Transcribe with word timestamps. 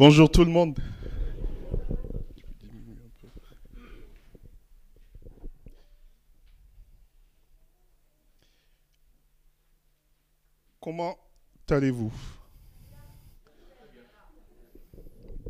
Bonjour 0.00 0.30
tout 0.30 0.46
le 0.46 0.50
monde. 0.50 0.80
Comment 10.80 11.18
allez-vous? 11.68 12.10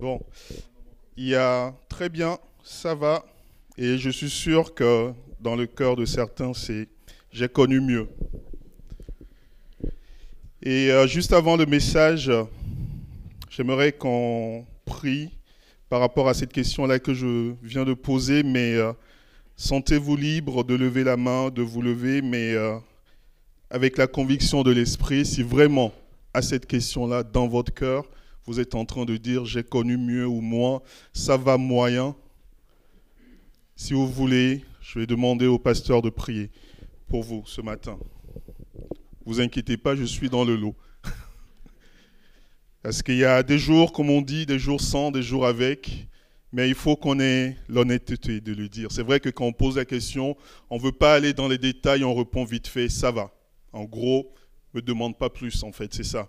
Bon, 0.01 0.21
il 1.17 1.29
y 1.29 1.37
a 1.37 1.73
très 1.89 2.09
bien, 2.09 2.37
ça 2.65 2.97
va, 2.97 3.25
et 3.79 3.99
je 3.99 4.11
suis 4.11 4.31
sûr 4.31 4.75
que 4.75 5.13
dans 5.39 5.55
le 5.55 5.69
cœur 5.69 5.95
de 5.95 6.05
certains, 6.05 6.55
c'est 6.55 6.89
j'ai 7.31 7.49
connu 7.49 7.81
mieux. 7.81 8.09
Et 10.61 10.91
euh, 10.91 11.07
juste 11.07 11.33
avant 11.33 11.57
le 11.57 11.67
message, 11.67 12.33
j'aimerais 13.51 13.93
qu'on 13.93 14.65
prie 14.87 15.31
par 15.91 16.01
rapport 16.01 16.29
à 16.29 16.35
cette 16.35 16.53
question-là 16.53 17.01
que 17.01 17.13
je 17.13 17.53
viens 17.63 17.85
de 17.85 17.95
poser, 17.95 18.43
mais 18.43 18.75
euh, 18.75 18.93
sentez-vous 19.57 20.17
libre 20.17 20.65
de 20.65 20.75
lever 20.75 21.05
la 21.05 21.17
main, 21.17 21.51
de 21.51 21.61
vous 21.61 21.83
lever, 21.83 22.23
mais 22.23 22.55
euh, 22.55 22.79
avec 23.69 23.99
la 23.99 24.07
conviction 24.07 24.63
de 24.63 24.71
l'esprit, 24.71 25.27
si 25.27 25.43
vraiment 25.43 25.93
à 26.33 26.43
cette 26.43 26.67
question-là, 26.67 27.25
dans 27.25 27.49
votre 27.49 27.75
cœur, 27.75 28.09
vous 28.47 28.61
êtes 28.61 28.75
en 28.75 28.85
train 28.85 29.05
de 29.05 29.17
dire 29.17 29.45
j'ai 29.45 29.65
connu 29.65 29.97
mieux 29.97 30.27
ou 30.27 30.41
moins, 30.41 30.81
ça 31.13 31.37
va 31.37 31.57
moyen. 31.57 32.15
Si 33.75 33.95
vous 33.95 34.09
voulez, 34.09 34.65
je 34.81 35.01
vais 35.01 35.07
demander 35.07 35.47
au 35.47 35.59
pasteur 35.59 36.03
de 36.03 36.11
prier 36.11 36.51
pour 37.09 37.25
vous 37.25 37.43
ce 37.47 37.61
matin. 37.61 37.99
Vous 39.27 39.41
inquiétez 39.41 39.77
pas, 39.77 39.97
je 39.97 40.05
suis 40.05 40.31
dans 40.31 40.45
le 40.45 40.55
lot. 40.55 40.75
Parce 42.83 43.03
qu'il 43.03 43.17
y 43.17 43.25
a 43.25 43.43
des 43.43 43.59
jours, 43.59 43.93
comme 43.93 44.09
on 44.09 44.23
dit, 44.23 44.47
des 44.47 44.59
jours 44.59 44.81
sans, 44.81 45.11
des 45.11 45.23
jours 45.23 45.47
avec, 45.47 46.09
mais 46.51 46.69
il 46.69 46.75
faut 46.75 46.97
qu'on 46.97 47.21
ait 47.21 47.57
l'honnêteté 47.69 48.41
de 48.41 48.55
le 48.55 48.69
dire. 48.69 48.91
C'est 48.91 49.03
vrai 49.03 49.21
que 49.21 49.29
quand 49.29 49.45
on 49.45 49.53
pose 49.53 49.77
la 49.77 49.85
question, 49.85 50.35
on 50.71 50.79
ne 50.79 50.83
veut 50.83 50.93
pas 50.93 51.15
aller 51.15 51.35
dans 51.35 51.47
les 51.47 51.59
détails, 51.59 52.05
on 52.05 52.15
répond 52.15 52.45
vite 52.45 52.67
fait, 52.67 52.89
ça 52.89 53.11
va. 53.11 53.33
En 53.73 53.85
gros, 53.85 54.33
ne 54.73 54.81
me 54.81 54.83
demande 54.83 55.19
pas 55.19 55.29
plus, 55.29 55.63
en 55.63 55.73
fait, 55.73 55.93
c'est 55.93 56.05
ça. 56.05 56.29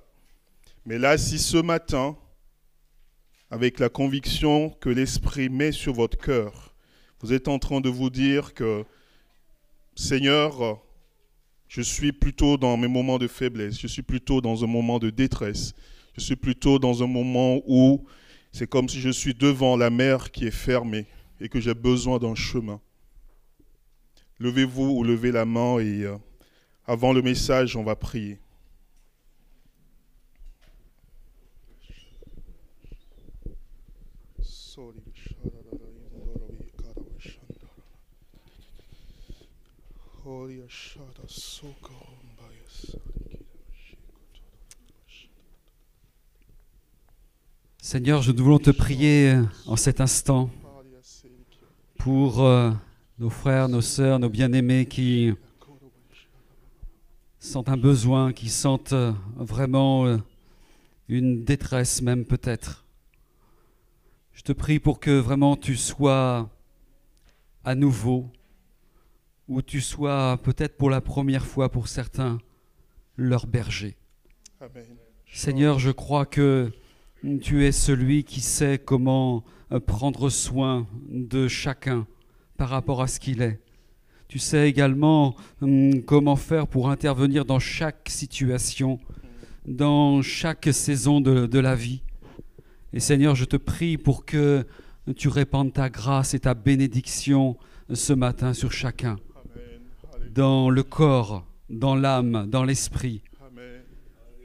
Mais 0.85 0.97
là, 0.97 1.17
si 1.17 1.39
ce 1.39 1.57
matin, 1.57 2.17
avec 3.49 3.79
la 3.79 3.87
conviction 3.87 4.71
que 4.81 4.89
l'Esprit 4.89 5.49
met 5.49 5.71
sur 5.71 5.93
votre 5.93 6.17
cœur, 6.17 6.75
vous 7.21 7.31
êtes 7.31 7.47
en 7.47 7.59
train 7.59 7.79
de 7.79 7.89
vous 7.89 8.09
dire 8.09 8.53
que, 8.53 8.83
Seigneur, 9.95 10.81
je 11.69 11.81
suis 11.81 12.11
plutôt 12.11 12.57
dans 12.57 12.75
mes 12.75 12.87
moments 12.87 13.19
de 13.19 13.27
faiblesse, 13.27 13.79
je 13.79 13.87
suis 13.87 14.01
plutôt 14.01 14.41
dans 14.41 14.65
un 14.65 14.67
moment 14.67 14.99
de 14.99 15.09
détresse, 15.09 15.73
je 16.17 16.21
suis 16.21 16.35
plutôt 16.35 16.79
dans 16.79 17.03
un 17.03 17.07
moment 17.07 17.61
où 17.65 18.05
c'est 18.51 18.67
comme 18.67 18.89
si 18.89 18.99
je 18.99 19.09
suis 19.09 19.33
devant 19.33 19.77
la 19.77 19.89
mer 19.89 20.31
qui 20.31 20.45
est 20.45 20.51
fermée 20.51 21.05
et 21.39 21.49
que 21.49 21.59
j'ai 21.59 21.73
besoin 21.73 22.19
d'un 22.19 22.35
chemin. 22.35 22.81
Levez-vous 24.39 24.89
ou 24.97 25.03
levez 25.03 25.31
la 25.31 25.45
main 25.45 25.79
et 25.79 26.03
euh, 26.03 26.17
avant 26.85 27.13
le 27.13 27.21
message, 27.21 27.75
on 27.75 27.83
va 27.83 27.95
prier. 27.95 28.39
Seigneur, 47.91 48.23
nous 48.25 48.41
voulons 48.45 48.57
te 48.57 48.71
prier 48.71 49.37
en 49.67 49.75
cet 49.75 49.99
instant 49.99 50.49
pour 51.97 52.41
euh, 52.41 52.71
nos 53.19 53.29
frères, 53.29 53.67
nos 53.67 53.81
sœurs, 53.81 54.17
nos 54.17 54.29
bien-aimés 54.29 54.85
qui 54.85 55.33
sentent 57.37 57.67
un 57.67 57.75
besoin, 57.75 58.31
qui 58.31 58.47
sentent 58.47 58.93
euh, 58.93 59.11
vraiment 59.35 60.05
euh, 60.05 60.19
une 61.09 61.43
détresse 61.43 62.01
même 62.01 62.23
peut-être. 62.23 62.85
Je 64.31 64.43
te 64.43 64.53
prie 64.53 64.79
pour 64.79 65.01
que 65.01 65.11
vraiment 65.11 65.57
tu 65.57 65.75
sois 65.75 66.49
à 67.65 67.75
nouveau, 67.75 68.31
ou 69.49 69.61
tu 69.61 69.81
sois 69.81 70.39
peut-être 70.41 70.77
pour 70.77 70.89
la 70.89 71.01
première 71.01 71.45
fois 71.45 71.69
pour 71.69 71.89
certains 71.89 72.37
leur 73.17 73.47
berger. 73.47 73.97
Seigneur, 75.33 75.77
je 75.77 75.91
crois 75.91 76.25
que 76.25 76.71
tu 77.41 77.65
es 77.65 77.71
celui 77.71 78.23
qui 78.23 78.41
sait 78.41 78.79
comment 78.83 79.43
euh, 79.71 79.79
prendre 79.79 80.29
soin 80.29 80.87
de 81.09 81.47
chacun 81.47 82.07
par 82.57 82.69
rapport 82.69 83.01
à 83.01 83.07
ce 83.07 83.19
qu'il 83.19 83.41
est. 83.41 83.59
Tu 84.27 84.39
sais 84.39 84.69
également 84.69 85.35
hum, 85.61 86.03
comment 86.03 86.35
faire 86.35 86.67
pour 86.67 86.89
intervenir 86.89 87.45
dans 87.45 87.59
chaque 87.59 88.09
situation, 88.09 88.99
dans 89.67 90.21
chaque 90.21 90.69
saison 90.71 91.21
de, 91.21 91.59
la 91.59 91.75
vie. 91.75 92.01
Et 92.93 92.99
Seigneur, 92.99 93.35
je 93.35 93.45
te 93.45 93.57
prie 93.57 93.97
pour 93.97 94.25
que 94.25 94.65
tu 95.15 95.27
répandes 95.27 95.73
ta 95.73 95.89
grâce 95.89 96.33
et 96.33 96.39
ta 96.39 96.53
bénédiction 96.53 97.57
ce 97.93 98.13
matin 98.13 98.53
sur 98.53 98.71
chacun, 98.71 99.17
dans 100.33 100.69
le 100.69 100.83
corps, 100.83 101.45
dans 101.69 101.95
l'âme, 101.95 102.47
dans 102.47 102.63
l'esprit. 102.63 103.21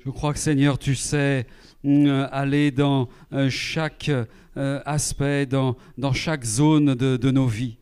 Je 0.06 0.12
crois 0.12 0.32
que 0.32 0.38
Seigneur, 0.38 0.78
tu 0.78 0.94
sais 0.94 1.48
euh, 1.84 2.28
aller 2.30 2.70
dans 2.70 3.08
euh, 3.32 3.50
chaque 3.50 4.08
euh, 4.08 4.80
aspect, 4.84 5.46
dans, 5.46 5.76
dans 5.98 6.12
chaque 6.12 6.44
zone 6.44 6.94
de, 6.94 7.16
de 7.16 7.30
nos 7.32 7.48
vies. 7.48 7.76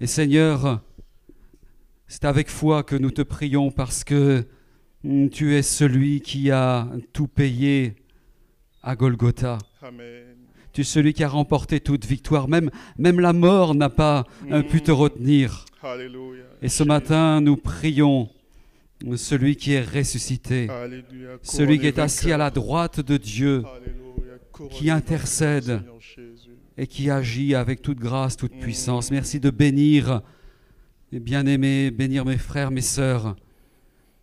Et 0.00 0.06
Seigneur, 0.06 0.80
c'est 2.06 2.24
avec 2.24 2.48
foi 2.48 2.82
que 2.82 2.96
nous 2.96 3.10
te 3.10 3.20
prions 3.20 3.70
parce 3.70 4.04
que 4.04 4.46
mm, 5.04 5.28
tu 5.28 5.54
es 5.54 5.60
celui 5.60 6.22
qui 6.22 6.50
a 6.50 6.88
tout 7.12 7.28
payé 7.28 7.96
à 8.82 8.96
Golgotha. 8.96 9.58
Tu 10.72 10.80
es 10.80 10.84
celui 10.84 11.12
qui 11.12 11.24
a 11.24 11.28
remporté 11.28 11.80
toute 11.80 12.06
victoire. 12.06 12.48
Même, 12.48 12.70
même 12.96 13.20
la 13.20 13.34
mort 13.34 13.74
n'a 13.74 13.90
pas 13.90 14.24
pu 14.70 14.80
te 14.80 14.90
retenir. 14.90 15.66
Et 16.62 16.70
ce 16.70 16.84
matin, 16.84 17.42
nous 17.42 17.58
prions 17.58 18.30
celui 19.16 19.56
qui 19.56 19.72
est 19.72 19.82
ressuscité, 19.82 20.68
celui 21.42 21.78
qui 21.78 21.86
est 21.86 21.98
assis 21.98 22.32
à 22.32 22.36
la 22.36 22.50
droite 22.50 23.00
de 23.00 23.16
Dieu, 23.16 23.62
qui 24.70 24.90
intercède 24.90 25.82
et 26.76 26.86
qui 26.86 27.10
agit 27.10 27.54
avec 27.54 27.82
toute 27.82 27.98
grâce, 27.98 28.36
toute 28.36 28.54
mm. 28.54 28.60
puissance. 28.60 29.10
Merci 29.10 29.40
de 29.40 29.50
bénir, 29.50 30.22
bien-aimés, 31.12 31.90
bénir 31.90 32.24
mes 32.24 32.38
frères, 32.38 32.70
mes 32.70 32.80
sœurs. 32.80 33.36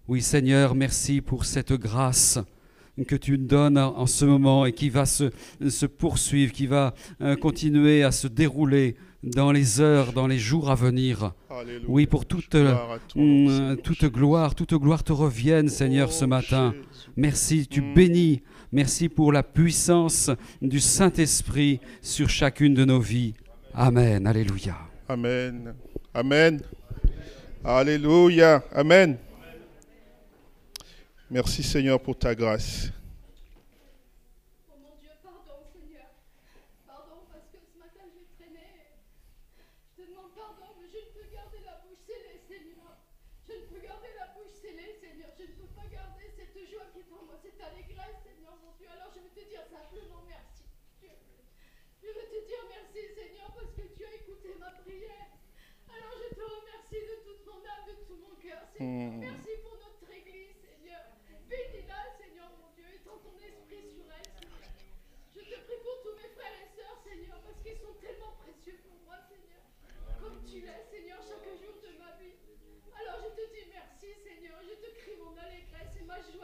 Oui, 0.07 0.21
Seigneur, 0.21 0.75
merci 0.75 1.21
pour 1.21 1.45
cette 1.45 1.73
grâce 1.73 2.39
que 3.07 3.15
tu 3.15 3.37
nous 3.37 3.45
donnes 3.45 3.77
en 3.77 4.05
ce 4.05 4.23
moment 4.23 4.65
et 4.65 4.71
qui 4.71 4.89
va 4.89 5.05
se, 5.05 5.31
se 5.67 5.85
poursuivre, 5.85 6.53
qui 6.53 6.65
va 6.65 6.93
euh, 7.21 7.35
continuer 7.35 8.03
à 8.03 8.11
se 8.11 8.27
dérouler 8.27 8.95
dans 9.25 9.51
les 9.51 9.81
heures, 9.81 10.13
dans 10.13 10.27
les 10.27 10.37
jours 10.37 10.69
à 10.69 10.75
venir. 10.75 11.33
Oui, 11.87 12.05
pour 12.05 12.25
toute, 12.25 12.55
mm, 12.55 13.77
toute 13.83 14.05
gloire, 14.05 14.53
toute 14.55 14.75
gloire 14.75 15.03
te 15.03 15.11
revienne, 15.11 15.67
Seigneur, 15.67 16.11
ce 16.11 16.25
matin. 16.25 16.73
Merci, 17.17 17.67
tu 17.67 17.81
mm. 17.81 17.93
bénis. 17.93 18.43
Merci 18.71 19.09
pour 19.09 19.31
la 19.31 19.41
puissance 19.41 20.29
du 20.61 20.79
Saint-Esprit 20.79 21.79
sur 22.01 22.29
chacune 22.29 22.73
de 22.73 22.85
nos 22.85 22.99
vies. 22.99 23.33
Amen. 23.73 24.27
Alléluia. 24.27 24.75
Amen. 25.09 25.73
Amen. 26.13 26.61
Alléluia. 27.63 28.63
Amen. 28.73 29.17
Merci 31.31 31.63
Seigneur 31.63 31.99
pour 31.99 32.17
ta 32.17 32.35
grâce. 32.35 32.91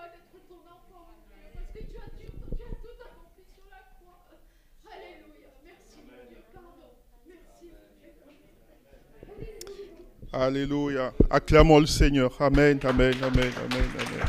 d'être 0.10 0.38
ton 0.48 0.62
enfant, 0.68 1.08
parce 1.54 1.70
que 1.74 1.80
tu 1.80 1.98
as, 1.98 2.10
tu, 2.18 2.26
tu 2.58 2.64
as 2.64 2.76
sur 2.82 3.66
la 3.70 3.82
croix. 4.00 4.22
Alléluia. 4.92 5.50
Merci, 5.66 6.00
mon 6.08 6.22
Dieu. 6.30 6.42
Pardon. 6.54 6.90
Merci, 7.28 7.66
mon 7.72 9.36
Dieu. 9.38 9.52
Alléluia. 10.34 11.14
Acclamons 11.30 11.80
le 11.80 11.86
Seigneur. 11.86 12.42
Amen, 12.42 12.80
amen, 12.84 13.16
amen, 13.22 13.52
amen, 13.58 13.90
amen. 14.00 14.28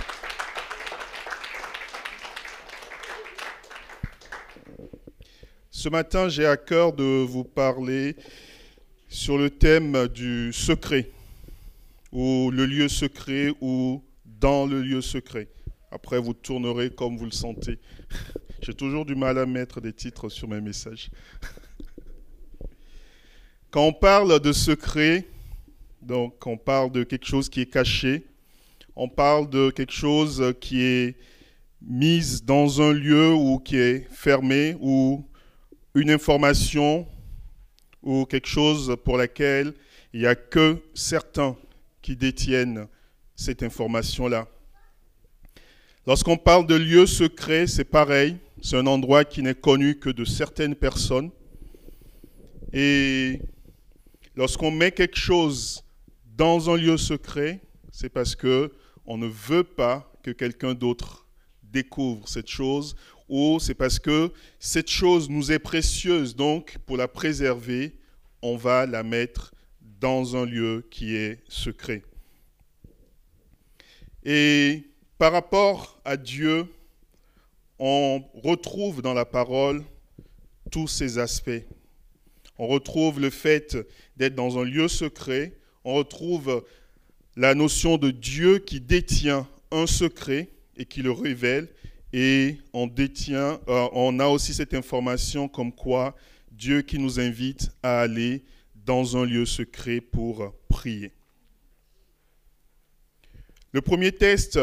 Ce 5.70 5.88
matin, 5.88 6.28
j'ai 6.28 6.46
à 6.46 6.56
cœur 6.56 6.92
de 6.92 7.24
vous 7.24 7.42
parler 7.42 8.14
sur 9.08 9.36
le 9.36 9.50
thème 9.50 10.06
du 10.08 10.52
secret, 10.52 11.10
ou 12.12 12.52
le 12.52 12.66
lieu 12.66 12.88
secret, 12.88 13.52
ou 13.60 14.02
dans 14.24 14.64
le 14.64 14.80
lieu 14.80 15.00
secret. 15.00 15.48
Après, 15.92 16.18
vous 16.18 16.32
tournerez 16.32 16.88
comme 16.88 17.18
vous 17.18 17.26
le 17.26 17.32
sentez. 17.32 17.78
J'ai 18.62 18.72
toujours 18.72 19.04
du 19.04 19.14
mal 19.14 19.36
à 19.36 19.44
mettre 19.44 19.82
des 19.82 19.92
titres 19.92 20.30
sur 20.30 20.48
mes 20.48 20.60
messages. 20.60 21.10
Quand 23.70 23.84
on 23.84 23.92
parle 23.92 24.40
de 24.40 24.52
secret, 24.52 25.28
donc 26.00 26.46
on 26.46 26.56
parle 26.56 26.92
de 26.92 27.04
quelque 27.04 27.26
chose 27.26 27.50
qui 27.50 27.60
est 27.60 27.70
caché, 27.70 28.26
on 28.96 29.06
parle 29.06 29.50
de 29.50 29.68
quelque 29.68 29.92
chose 29.92 30.54
qui 30.60 30.80
est 30.82 31.16
mise 31.82 32.42
dans 32.42 32.80
un 32.80 32.92
lieu 32.94 33.34
ou 33.34 33.58
qui 33.58 33.76
est 33.76 34.08
fermé 34.10 34.74
ou 34.80 35.26
une 35.94 36.10
information 36.10 37.06
ou 38.02 38.24
quelque 38.24 38.48
chose 38.48 38.96
pour 39.04 39.18
laquelle 39.18 39.74
il 40.14 40.20
n'y 40.20 40.26
a 40.26 40.34
que 40.34 40.82
certains 40.94 41.54
qui 42.00 42.16
détiennent 42.16 42.86
cette 43.36 43.62
information-là. 43.62 44.48
Lorsqu'on 46.04 46.36
parle 46.36 46.66
de 46.66 46.74
lieu 46.74 47.06
secret, 47.06 47.68
c'est 47.68 47.84
pareil. 47.84 48.36
C'est 48.60 48.76
un 48.76 48.88
endroit 48.88 49.24
qui 49.24 49.40
n'est 49.40 49.54
connu 49.54 50.00
que 50.00 50.10
de 50.10 50.24
certaines 50.24 50.74
personnes. 50.74 51.30
Et 52.72 53.40
lorsqu'on 54.34 54.72
met 54.72 54.90
quelque 54.90 55.16
chose 55.16 55.84
dans 56.36 56.70
un 56.70 56.76
lieu 56.76 56.96
secret, 56.96 57.60
c'est 57.92 58.08
parce 58.08 58.34
que 58.34 58.72
on 59.06 59.16
ne 59.16 59.28
veut 59.28 59.62
pas 59.62 60.12
que 60.24 60.32
quelqu'un 60.32 60.74
d'autre 60.74 61.24
découvre 61.62 62.28
cette 62.28 62.48
chose 62.48 62.96
ou 63.28 63.58
c'est 63.60 63.74
parce 63.74 64.00
que 64.00 64.32
cette 64.58 64.90
chose 64.90 65.30
nous 65.30 65.52
est 65.52 65.60
précieuse, 65.60 66.34
donc 66.34 66.78
pour 66.84 66.96
la 66.96 67.06
préserver, 67.06 67.96
on 68.42 68.56
va 68.56 68.86
la 68.86 69.04
mettre 69.04 69.54
dans 70.00 70.34
un 70.34 70.46
lieu 70.46 70.84
qui 70.90 71.14
est 71.14 71.38
secret. 71.48 72.02
Et 74.24 74.91
par 75.22 75.30
rapport 75.30 76.00
à 76.04 76.16
Dieu, 76.16 76.66
on 77.78 78.24
retrouve 78.42 79.02
dans 79.02 79.14
la 79.14 79.24
parole 79.24 79.84
tous 80.72 80.88
ces 80.88 81.16
aspects. 81.18 81.62
On 82.58 82.66
retrouve 82.66 83.20
le 83.20 83.30
fait 83.30 83.76
d'être 84.16 84.34
dans 84.34 84.58
un 84.58 84.64
lieu 84.64 84.88
secret, 84.88 85.52
on 85.84 85.94
retrouve 85.94 86.64
la 87.36 87.54
notion 87.54 87.98
de 87.98 88.10
Dieu 88.10 88.58
qui 88.58 88.80
détient 88.80 89.46
un 89.70 89.86
secret 89.86 90.48
et 90.76 90.86
qui 90.86 91.02
le 91.02 91.12
révèle, 91.12 91.68
et 92.12 92.56
on 92.72 92.88
détient, 92.88 93.60
euh, 93.68 93.88
on 93.92 94.18
a 94.18 94.26
aussi 94.26 94.52
cette 94.52 94.74
information 94.74 95.46
comme 95.46 95.70
quoi 95.70 96.16
Dieu 96.50 96.82
qui 96.82 96.98
nous 96.98 97.20
invite 97.20 97.70
à 97.84 98.00
aller 98.00 98.42
dans 98.74 99.16
un 99.16 99.24
lieu 99.24 99.46
secret 99.46 100.00
pour 100.00 100.52
prier. 100.68 101.12
Le 103.70 103.82
premier 103.82 104.10
test 104.10 104.58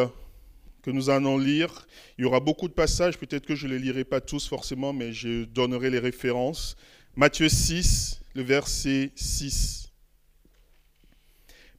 que 0.81 0.91
nous 0.91 1.09
allons 1.09 1.37
lire, 1.37 1.87
il 2.17 2.23
y 2.23 2.25
aura 2.25 2.39
beaucoup 2.39 2.67
de 2.67 2.73
passages, 2.73 3.17
peut-être 3.17 3.45
que 3.45 3.55
je 3.55 3.67
ne 3.67 3.73
les 3.73 3.79
lirai 3.79 4.03
pas 4.03 4.21
tous 4.21 4.47
forcément, 4.47 4.93
mais 4.93 5.13
je 5.13 5.45
donnerai 5.45 5.89
les 5.89 5.99
références. 5.99 6.75
Matthieu 7.15 7.49
6, 7.49 8.21
le 8.35 8.43
verset 8.43 9.11
6. 9.15 9.91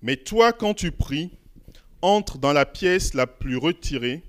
Mais 0.02 0.16
toi, 0.16 0.52
quand 0.52 0.74
tu 0.74 0.92
pries, 0.92 1.30
entre 2.02 2.38
dans 2.38 2.52
la 2.52 2.66
pièce 2.66 3.14
la 3.14 3.26
plus 3.26 3.56
retirée 3.56 4.22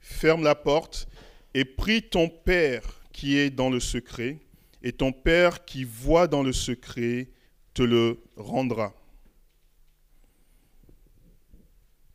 ferme 0.00 0.42
la 0.42 0.54
porte 0.54 1.08
et 1.54 1.64
prie 1.64 2.02
ton 2.02 2.28
Père 2.28 3.00
qui 3.12 3.36
est 3.36 3.50
dans 3.50 3.70
le 3.70 3.80
secret, 3.80 4.38
et 4.82 4.92
ton 4.92 5.12
Père 5.12 5.64
qui 5.64 5.84
voit 5.84 6.26
dans 6.26 6.42
le 6.42 6.52
secret 6.52 7.28
te 7.74 7.82
le 7.82 8.20
rendra. 8.36 8.94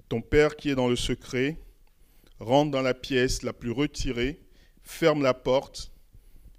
Ton 0.09 0.21
Père 0.21 0.55
qui 0.55 0.69
est 0.69 0.75
dans 0.75 0.87
le 0.87 0.95
secret 0.95 1.57
rentre 2.39 2.71
dans 2.71 2.81
la 2.81 2.93
pièce 2.93 3.43
la 3.43 3.53
plus 3.53 3.71
retirée, 3.71 4.41
ferme 4.83 5.21
la 5.21 5.33
porte, 5.33 5.91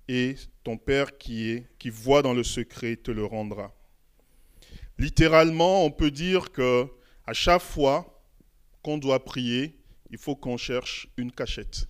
et 0.08 0.36
ton 0.62 0.76
Père 0.76 1.18
qui 1.18 1.50
est 1.50 1.66
qui 1.78 1.90
voit 1.90 2.22
dans 2.22 2.34
le 2.34 2.44
secret 2.44 2.96
te 2.96 3.10
le 3.10 3.24
rendra. 3.24 3.74
Littéralement, 4.98 5.84
on 5.84 5.90
peut 5.90 6.10
dire 6.10 6.52
que 6.52 6.88
à 7.26 7.32
chaque 7.32 7.62
fois 7.62 8.22
qu'on 8.82 8.98
doit 8.98 9.24
prier, 9.24 9.78
il 10.10 10.18
faut 10.18 10.36
qu'on 10.36 10.56
cherche 10.56 11.08
une 11.16 11.32
cachette. 11.32 11.88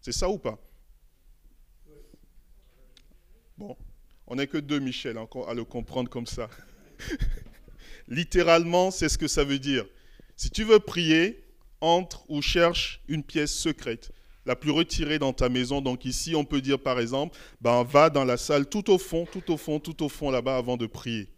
C'est 0.00 0.12
ça 0.12 0.28
ou 0.28 0.38
pas? 0.38 0.58
Bon, 3.56 3.76
on 4.26 4.36
n'est 4.36 4.48
que 4.48 4.58
deux, 4.58 4.80
Michel, 4.80 5.16
encore 5.16 5.48
à 5.48 5.54
le 5.54 5.64
comprendre 5.64 6.10
comme 6.10 6.26
ça. 6.26 6.50
Littéralement, 8.08 8.90
c'est 8.90 9.08
ce 9.08 9.16
que 9.16 9.28
ça 9.28 9.44
veut 9.44 9.60
dire. 9.60 9.86
Si 10.36 10.50
tu 10.50 10.64
veux 10.64 10.80
prier, 10.80 11.43
entre 11.84 12.24
ou 12.30 12.40
cherche 12.40 13.02
une 13.08 13.22
pièce 13.22 13.52
secrète, 13.52 14.10
la 14.46 14.56
plus 14.56 14.70
retirée 14.70 15.18
dans 15.18 15.32
ta 15.32 15.48
maison. 15.48 15.80
Donc 15.80 16.04
ici, 16.04 16.34
on 16.34 16.44
peut 16.44 16.60
dire 16.60 16.78
par 16.78 16.98
exemple, 16.98 17.38
ben, 17.60 17.82
va 17.84 18.10
dans 18.10 18.24
la 18.24 18.36
salle 18.36 18.68
tout 18.68 18.90
au 18.90 18.98
fond, 18.98 19.26
tout 19.30 19.52
au 19.52 19.56
fond, 19.56 19.78
tout 19.78 20.02
au 20.02 20.08
fond 20.08 20.30
là-bas 20.30 20.56
avant 20.56 20.76
de 20.76 20.86
prier. 20.86 21.28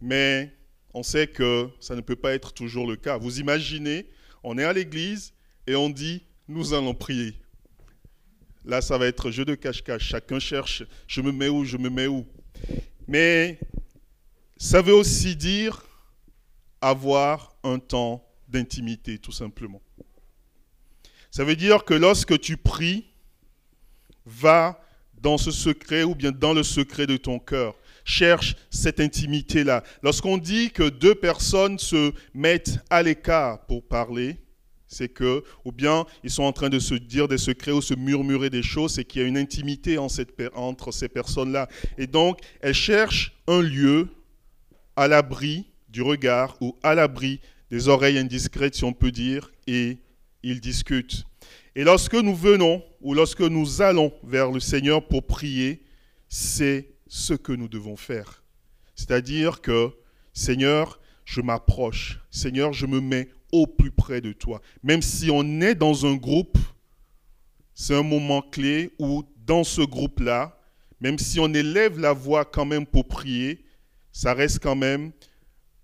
Mais 0.00 0.52
on 0.92 1.02
sait 1.02 1.26
que 1.26 1.68
ça 1.80 1.96
ne 1.96 2.00
peut 2.00 2.16
pas 2.16 2.34
être 2.34 2.52
toujours 2.52 2.86
le 2.86 2.96
cas. 2.96 3.18
Vous 3.18 3.40
imaginez, 3.40 4.06
on 4.42 4.58
est 4.58 4.64
à 4.64 4.72
l'église, 4.72 5.34
et 5.66 5.74
on 5.74 5.88
dit, 5.88 6.22
nous 6.48 6.74
allons 6.74 6.94
prier. 6.94 7.34
Là, 8.64 8.80
ça 8.80 8.98
va 8.98 9.06
être 9.06 9.30
jeu 9.30 9.44
de 9.44 9.54
cache-cache. 9.54 10.04
Chacun 10.04 10.38
cherche, 10.38 10.84
je 11.06 11.20
me 11.20 11.32
mets 11.32 11.48
où, 11.48 11.64
je 11.64 11.76
me 11.76 11.90
mets 11.90 12.06
où. 12.06 12.26
Mais 13.06 13.58
ça 14.56 14.80
veut 14.80 14.94
aussi 14.94 15.36
dire 15.36 15.84
avoir 16.80 17.56
un 17.62 17.78
temps 17.78 18.26
d'intimité, 18.54 19.18
tout 19.18 19.32
simplement. 19.32 19.82
Ça 21.30 21.44
veut 21.44 21.56
dire 21.56 21.84
que 21.84 21.94
lorsque 21.94 22.40
tu 22.40 22.56
pries, 22.56 23.04
va 24.24 24.80
dans 25.20 25.38
ce 25.38 25.50
secret 25.50 26.02
ou 26.02 26.14
bien 26.14 26.32
dans 26.32 26.52
le 26.52 26.62
secret 26.62 27.06
de 27.06 27.16
ton 27.16 27.38
cœur. 27.38 27.74
Cherche 28.04 28.56
cette 28.70 29.00
intimité-là. 29.00 29.82
Lorsqu'on 30.02 30.36
dit 30.36 30.70
que 30.70 30.88
deux 30.88 31.14
personnes 31.14 31.78
se 31.78 32.12
mettent 32.34 32.78
à 32.90 33.02
l'écart 33.02 33.64
pour 33.66 33.82
parler, 33.82 34.36
c'est 34.86 35.08
que, 35.08 35.42
ou 35.64 35.72
bien 35.72 36.04
ils 36.22 36.30
sont 36.30 36.42
en 36.42 36.52
train 36.52 36.68
de 36.68 36.78
se 36.78 36.94
dire 36.94 37.26
des 37.26 37.38
secrets 37.38 37.72
ou 37.72 37.80
se 37.80 37.94
murmurer 37.94 38.50
des 38.50 38.62
choses, 38.62 38.94
c'est 38.94 39.04
qu'il 39.04 39.22
y 39.22 39.24
a 39.24 39.28
une 39.28 39.38
intimité 39.38 39.98
entre 39.98 40.92
ces 40.92 41.08
personnes-là. 41.08 41.68
Et 41.96 42.06
donc, 42.06 42.40
elles 42.60 42.74
cherchent 42.74 43.32
un 43.46 43.62
lieu 43.62 44.08
à 44.94 45.08
l'abri 45.08 45.66
du 45.88 46.02
regard 46.02 46.56
ou 46.60 46.76
à 46.82 46.94
l'abri 46.94 47.40
des 47.74 47.88
oreilles 47.88 48.18
indiscrètes, 48.18 48.76
si 48.76 48.84
on 48.84 48.92
peut 48.92 49.10
dire, 49.10 49.50
et 49.66 49.98
ils 50.44 50.60
discutent. 50.60 51.24
Et 51.74 51.82
lorsque 51.82 52.14
nous 52.14 52.36
venons 52.36 52.84
ou 53.00 53.14
lorsque 53.14 53.40
nous 53.40 53.82
allons 53.82 54.12
vers 54.22 54.52
le 54.52 54.60
Seigneur 54.60 55.04
pour 55.08 55.26
prier, 55.26 55.82
c'est 56.28 56.94
ce 57.08 57.34
que 57.34 57.50
nous 57.50 57.66
devons 57.66 57.96
faire. 57.96 58.44
C'est-à-dire 58.94 59.60
que, 59.60 59.90
Seigneur, 60.32 61.00
je 61.24 61.40
m'approche. 61.40 62.20
Seigneur, 62.30 62.72
je 62.72 62.86
me 62.86 63.00
mets 63.00 63.28
au 63.50 63.66
plus 63.66 63.90
près 63.90 64.20
de 64.20 64.32
toi. 64.32 64.60
Même 64.84 65.02
si 65.02 65.28
on 65.32 65.60
est 65.60 65.74
dans 65.74 66.06
un 66.06 66.14
groupe, 66.14 66.58
c'est 67.74 67.96
un 67.96 68.04
moment 68.04 68.40
clé 68.40 68.92
où 69.00 69.24
dans 69.44 69.64
ce 69.64 69.80
groupe-là, 69.80 70.60
même 71.00 71.18
si 71.18 71.40
on 71.40 71.52
élève 71.52 71.98
la 71.98 72.12
voix 72.12 72.44
quand 72.44 72.66
même 72.66 72.86
pour 72.86 73.08
prier, 73.08 73.64
ça 74.12 74.32
reste 74.32 74.60
quand 74.62 74.76
même 74.76 75.10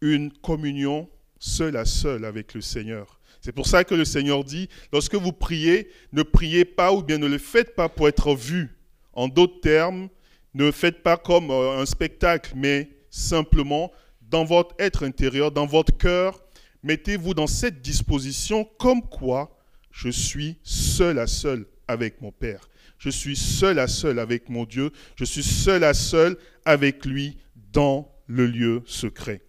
une 0.01 0.31
communion 0.31 1.09
seul 1.41 1.77
à 1.77 1.85
seul 1.85 2.25
avec 2.25 2.55
le 2.55 2.61
Seigneur. 2.61 3.19
C'est 3.41 3.53
pour 3.53 3.67
ça 3.67 3.83
que 3.83 3.95
le 3.95 4.05
Seigneur 4.05 4.45
dit, 4.45 4.69
lorsque 4.93 5.15
vous 5.17 5.33
priez, 5.33 5.91
ne 6.13 6.23
priez 6.23 6.65
pas 6.65 6.93
ou 6.93 7.03
bien 7.03 7.19
ne 7.19 7.27
le 7.27 7.39
faites 7.39 7.75
pas 7.75 7.89
pour 7.89 8.07
être 8.07 8.35
vu. 8.35 8.77
En 9.15 9.27
d'autres 9.27 9.61
termes, 9.61 10.09
ne 10.55 10.71
faites 10.71 11.03
pas 11.03 11.17
comme 11.17 11.51
euh, 11.51 11.81
un 11.81 11.87
spectacle, 11.87 12.53
mais 12.55 12.91
simplement 13.11 13.91
dans 14.21 14.45
votre 14.45 14.75
être 14.79 15.05
intérieur, 15.05 15.51
dans 15.51 15.67
votre 15.67 15.97
cœur, 15.97 16.41
mettez-vous 16.83 17.35
dans 17.35 17.47
cette 17.47 17.83
disposition 17.83 18.65
comme 18.79 19.03
quoi 19.03 19.57
je 19.91 20.09
suis 20.09 20.59
seul 20.63 21.19
à 21.19 21.27
seul 21.27 21.67
avec 21.89 22.21
mon 22.21 22.31
Père. 22.31 22.69
Je 22.99 23.11
suis 23.11 23.37
seul 23.37 23.79
à 23.79 23.89
seul 23.89 24.19
avec 24.19 24.49
mon 24.51 24.65
Dieu. 24.65 24.93
Je 25.17 25.25
suis 25.25 25.43
seul 25.43 25.85
à 25.85 25.95
seul 25.95 26.37
avec 26.65 27.07
lui 27.07 27.39
dans 27.73 28.13
le 28.27 28.47
lieu 28.47 28.83
secret. 28.85 29.41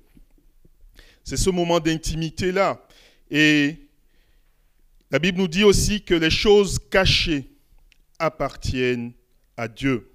C'est 1.24 1.38
ce 1.38 1.50
moment 1.50 1.80
d'intimité-là. 1.80 2.86
Et 3.30 3.78
la 5.10 5.20
Bible 5.20 5.40
nous 5.40 5.48
dit 5.48 5.64
aussi 5.64 6.02
que 6.02 6.14
les 6.14 6.30
choses 6.30 6.80
cachées 6.90 7.52
appartiennent 8.20 9.14
à 9.58 9.68
Dieu. 9.68 10.12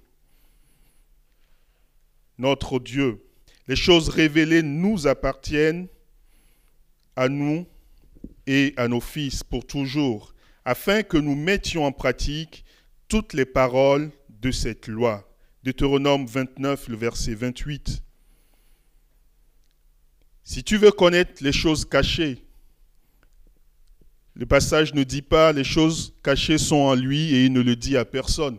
Notre 2.37 2.79
Dieu. 2.79 3.23
Les 3.67 3.75
choses 3.75 4.09
révélées 4.09 4.63
nous 4.63 5.07
appartiennent 5.07 5.87
à 7.15 7.29
nous 7.29 7.65
et 8.45 8.73
à 8.77 8.87
nos 8.87 9.01
fils 9.01 9.43
pour 9.43 9.65
toujours, 9.65 10.33
afin 10.63 11.03
que 11.03 11.17
nous 11.17 11.35
mettions 11.35 11.85
en 11.85 11.91
pratique 11.91 12.63
toutes 13.07 13.33
les 13.33 13.45
paroles 13.45 14.11
de 14.29 14.51
cette 14.51 14.87
loi. 14.87 15.27
Deutéronome 15.63 16.25
29, 16.25 16.87
le 16.87 16.95
verset 16.95 17.33
28. 17.33 18.03
Si 20.49 20.63
tu 20.63 20.77
veux 20.77 20.91
connaître 20.91 21.43
les 21.43 21.51
choses 21.51 21.83
cachées, 21.83 22.41
le 24.33 24.45
passage 24.45 24.93
ne 24.93 25.03
dit 25.03 25.21
pas 25.21 25.51
les 25.51 25.65
choses 25.65 26.13
cachées 26.23 26.57
sont 26.57 26.77
en 26.77 26.95
lui 26.95 27.35
et 27.35 27.43
il 27.43 27.51
ne 27.51 27.59
le 27.59 27.75
dit 27.75 27.97
à 27.97 28.05
personne. 28.05 28.57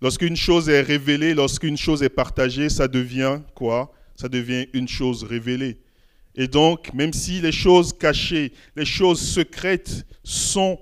Lorsqu'une 0.00 0.34
chose 0.34 0.70
est 0.70 0.80
révélée, 0.80 1.34
lorsqu'une 1.34 1.76
chose 1.76 2.02
est 2.02 2.08
partagée, 2.08 2.70
ça 2.70 2.88
devient 2.88 3.40
quoi? 3.54 3.92
Ça 4.16 4.30
devient 4.30 4.66
une 4.72 4.88
chose 4.88 5.24
révélée. 5.24 5.78
Et 6.36 6.48
donc, 6.48 6.94
même 6.94 7.12
si 7.12 7.42
les 7.42 7.52
choses 7.52 7.92
cachées, 7.92 8.54
les 8.74 8.86
choses 8.86 9.20
secrètes 9.20 10.06
sont 10.24 10.80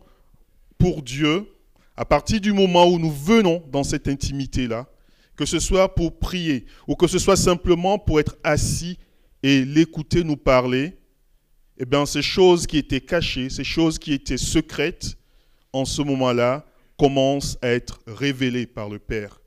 pour 0.78 1.02
Dieu, 1.02 1.48
à 1.96 2.04
partir 2.04 2.40
du 2.40 2.52
moment 2.52 2.86
où 2.86 3.00
nous 3.00 3.12
venons 3.12 3.60
dans 3.72 3.82
cette 3.82 4.06
intimité-là, 4.06 4.86
que 5.34 5.46
ce 5.46 5.58
soit 5.58 5.92
pour 5.96 6.16
prier 6.20 6.64
ou 6.86 6.94
que 6.94 7.08
ce 7.08 7.18
soit 7.18 7.36
simplement 7.36 7.98
pour 7.98 8.20
être 8.20 8.36
assis 8.44 8.96
et 9.42 9.64
l'écouter 9.64 10.24
nous 10.24 10.36
parler, 10.36 10.96
eh 11.78 11.86
bien, 11.86 12.04
ces 12.04 12.22
choses 12.22 12.66
qui 12.66 12.78
étaient 12.78 13.00
cachées, 13.00 13.48
ces 13.48 13.64
choses 13.64 13.98
qui 13.98 14.12
étaient 14.12 14.36
secrètes, 14.36 15.16
en 15.72 15.84
ce 15.84 16.02
moment-là, 16.02 16.66
commencent 16.98 17.56
à 17.62 17.68
être 17.68 18.00
révélées 18.06 18.66
par 18.66 18.88
le 18.88 18.98
Père. 18.98 19.40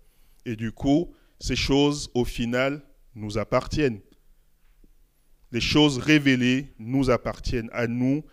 Et 0.45 0.55
du 0.55 0.71
coup, 0.71 1.13
ces 1.39 1.55
choses, 1.55 2.09
au 2.13 2.25
final, 2.25 2.81
nous 3.15 3.37
appartiennent. 3.37 3.99
Les 5.51 5.61
choses 5.61 5.99
révélées 5.99 6.73
nous 6.79 7.11
appartiennent 7.11 7.69
à 7.73 7.85
nous 7.85 8.23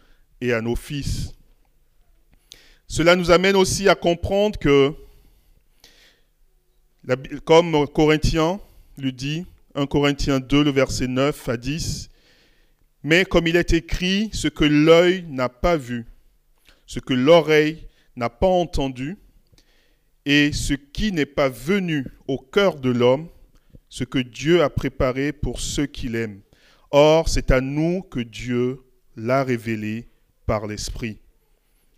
et 0.40 0.55
à 0.55 0.62
nos 0.62 0.76
fils. 0.76 1.35
Cela 2.87 3.14
nous 3.14 3.31
amène 3.31 3.57
aussi 3.57 3.88
à 3.88 3.95
comprendre 3.95 4.59
que, 4.59 4.95
comme 7.45 7.87
Corinthiens 7.88 8.59
le 8.97 9.12
dit, 9.12 9.45
1 9.75 9.87
Corinthiens 9.87 10.41
2, 10.41 10.65
le 10.65 10.71
verset 10.71 11.07
9 11.07 11.49
à 11.49 11.57
10, 11.57 12.11
mais 13.03 13.25
comme 13.25 13.47
il 13.47 13.57
est 13.57 13.73
écrit, 13.73 14.29
ce 14.33 14.49
que 14.49 14.65
l'œil 14.65 15.25
n'a 15.29 15.49
pas 15.49 15.77
vu, 15.77 16.07
ce 16.87 16.99
que 16.99 17.15
l'oreille 17.15 17.87
n'a 18.17 18.29
pas 18.29 18.49
entendu, 18.49 19.17
et 20.27 20.53
ce 20.53 20.75
qui 20.75 21.12
n'est 21.12 21.27
pas 21.27 21.49
venu 21.49 22.07
au 22.27 22.39
cœur 22.39 22.77
de 22.77 22.91
l'homme, 22.91 23.29
ce 23.89 24.05
que 24.05 24.19
Dieu 24.19 24.62
a 24.62 24.71
préparé 24.71 25.33
pour 25.33 25.61
ceux 25.61 25.87
qui 25.87 26.09
l'aiment. 26.09 26.41
Or, 26.91 27.29
c'est 27.29 27.50
à 27.50 27.61
nous 27.61 28.03
que 28.03 28.21
Dieu 28.21 28.81
l'a 29.17 29.45
révélé 29.45 30.09
par 30.47 30.67
l'Esprit. 30.67 31.19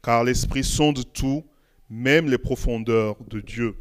Car 0.03 0.25
l'Esprit 0.25 0.65
sonde 0.65 1.13
tout, 1.13 1.45
même 1.89 2.31
les 2.31 2.39
profondeurs 2.39 3.17
de 3.29 3.41
Dieu. 3.41 3.77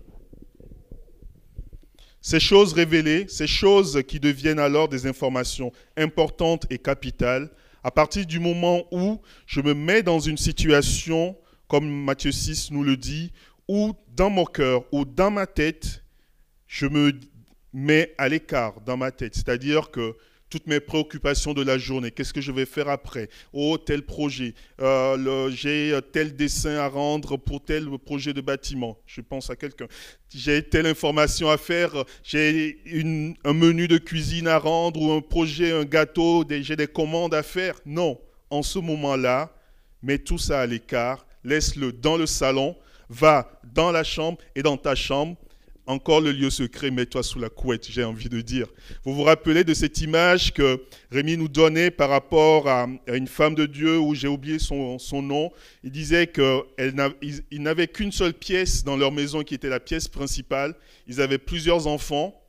Ces 2.22 2.40
choses 2.40 2.74
révélées, 2.74 3.26
ces 3.28 3.48
choses 3.48 4.04
qui 4.08 4.20
deviennent 4.20 4.60
alors 4.60 4.88
des 4.88 5.08
informations 5.08 5.72
importantes 5.98 6.68
et 6.70 6.78
capitales, 6.78 7.50
à 7.84 7.90
partir 7.90 8.28
du 8.28 8.40
moment 8.40 8.84
où 8.92 9.20
je 9.48 9.60
me 9.60 9.74
mets 9.74 10.04
dans 10.04 10.20
une 10.20 10.38
situation, 10.38 11.36
comme 11.68 11.90
Matthieu 11.90 12.32
6 12.32 12.72
nous 12.72 12.84
le 12.84 12.96
dit, 12.96 13.32
où 13.68 13.94
dans 14.16 14.30
mon 14.30 14.46
cœur 14.46 14.84
ou 14.92 15.04
dans 15.04 15.32
ma 15.32 15.48
tête, 15.48 16.04
je 16.68 16.86
me 16.86 17.12
mets 17.74 18.14
à 18.18 18.30
l'écart 18.30 18.82
dans 18.82 18.98
ma 18.98 19.12
tête. 19.12 19.34
C'est-à-dire 19.34 19.90
que 19.90 20.16
toutes 20.52 20.68
mes 20.68 20.82
préoccupations 20.82 21.54
de 21.54 21.64
la 21.64 21.78
journée, 21.78 22.12
qu'est-ce 22.12 22.34
que 22.34 22.42
je 22.42 22.52
vais 22.52 22.66
faire 22.66 22.90
après? 22.90 23.30
Oh, 23.54 23.78
tel 23.78 24.04
projet, 24.04 24.54
euh, 24.82 25.50
j'ai 25.50 25.98
tel 26.12 26.36
dessin 26.36 26.76
à 26.76 26.90
rendre 26.90 27.38
pour 27.38 27.64
tel 27.64 27.88
projet 27.98 28.34
de 28.34 28.42
bâtiment, 28.42 29.00
je 29.08 29.22
pense 29.22 29.50
à 29.50 29.56
quelqu'un. 29.56 29.88
J'ai 30.30 30.62
telle 30.62 30.86
information 30.86 31.50
à 31.50 31.58
faire, 31.58 32.04
j'ai 32.22 32.78
un 33.46 33.54
menu 33.54 33.88
de 33.88 33.98
cuisine 33.98 34.48
à 34.48 34.60
rendre 34.60 35.02
ou 35.02 35.12
un 35.14 35.22
projet, 35.22 35.72
un 35.72 35.86
gâteau, 35.86 36.46
j'ai 36.50 36.76
des 36.76 36.88
commandes 36.88 37.34
à 37.34 37.44
faire. 37.44 37.80
Non, 37.86 38.20
en 38.50 38.62
ce 38.62 38.78
moment-là, 38.80 39.56
mets 40.04 40.20
tout 40.20 40.38
ça 40.38 40.60
à 40.60 40.66
l'écart, 40.66 41.26
laisse-le 41.46 41.94
dans 41.94 42.18
le 42.18 42.26
salon, 42.26 42.76
va 43.10 43.60
dans 43.74 43.92
la 43.92 44.04
chambre 44.04 44.38
et 44.56 44.64
dans 44.64 44.78
ta 44.78 44.96
chambre, 44.96 45.38
encore 45.92 46.22
le 46.22 46.32
lieu 46.32 46.50
secret, 46.50 46.90
mets-toi 46.90 47.22
sous 47.22 47.38
la 47.38 47.50
couette, 47.50 47.88
j'ai 47.90 48.04
envie 48.04 48.30
de 48.30 48.40
dire. 48.40 48.68
Vous 49.04 49.14
vous 49.14 49.24
rappelez 49.24 49.64
de 49.64 49.74
cette 49.74 50.00
image 50.00 50.54
que 50.54 50.82
Rémi 51.12 51.36
nous 51.36 51.50
donnait 51.50 51.92
par 51.92 52.10
rapport 52.10 52.70
à, 52.70 52.88
une 53.08 53.28
femme 53.28 53.56
de 53.56 53.66
Dieu 53.66 54.00
où 54.00 54.16
j'ai 54.16 54.30
oublié 54.30 54.58
son, 54.58 54.98
nom. 55.22 55.52
Il 55.84 55.92
disait 55.92 56.32
qu'ils 56.32 57.62
n'avaient 57.62 57.88
qu'une 57.88 58.14
seule 58.14 58.34
pièce 58.34 58.84
dans 58.86 58.96
leur 58.96 59.12
maison 59.12 59.44
qui 59.44 59.54
était 59.54 59.70
la 59.70 59.82
pièce 59.82 60.08
principale. 60.08 60.76
Ils 61.08 61.20
avaient 61.20 61.38
plusieurs 61.38 61.88
enfants, 61.88 62.42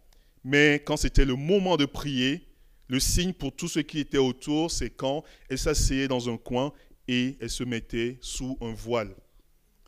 mais 0.45 0.81
quand 0.85 0.97
c'était 0.97 1.25
le 1.25 1.35
moment 1.35 1.77
de 1.77 1.85
prier, 1.85 2.47
le 2.89 3.01
signe 3.01 3.33
pour 3.33 3.53
tous 3.53 3.69
ceux 3.69 3.83
qui 3.83 3.99
étaient 3.99 4.19
autour, 4.19 4.71
c'est 4.71 4.91
quand 4.91 5.25
elle 5.49 5.59
s'asseyait 5.59 6.09
dans 6.09 6.31
un 6.31 6.37
coin 6.37 6.73
et 7.09 7.37
elle 7.41 7.51
se 7.51 7.65
mettait 7.65 8.19
sous 8.21 8.57
un 8.61 8.73
voile. 8.73 9.15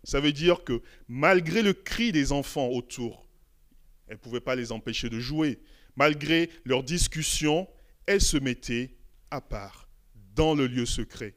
Ça 0.02 0.18
veut 0.18 0.32
dire 0.32 0.64
que 0.64 0.82
malgré 1.08 1.62
le 1.62 1.73
cri 1.73 2.11
des 2.11 2.32
enfants 2.32 2.68
autour, 2.68 3.25
elle 4.14 4.18
ne 4.21 4.23
pouvait 4.23 4.40
pas 4.40 4.54
les 4.54 4.71
empêcher 4.71 5.11
de 5.11 5.18
jouer. 5.18 5.59
Malgré 5.97 6.49
leurs 6.64 6.85
discussions, 6.85 7.66
elle 8.06 8.21
se 8.21 8.37
mettait 8.37 8.94
à 9.33 9.40
part, 9.40 9.88
dans 10.37 10.54
le 10.54 10.68
lieu 10.68 10.87
secret. 10.87 11.35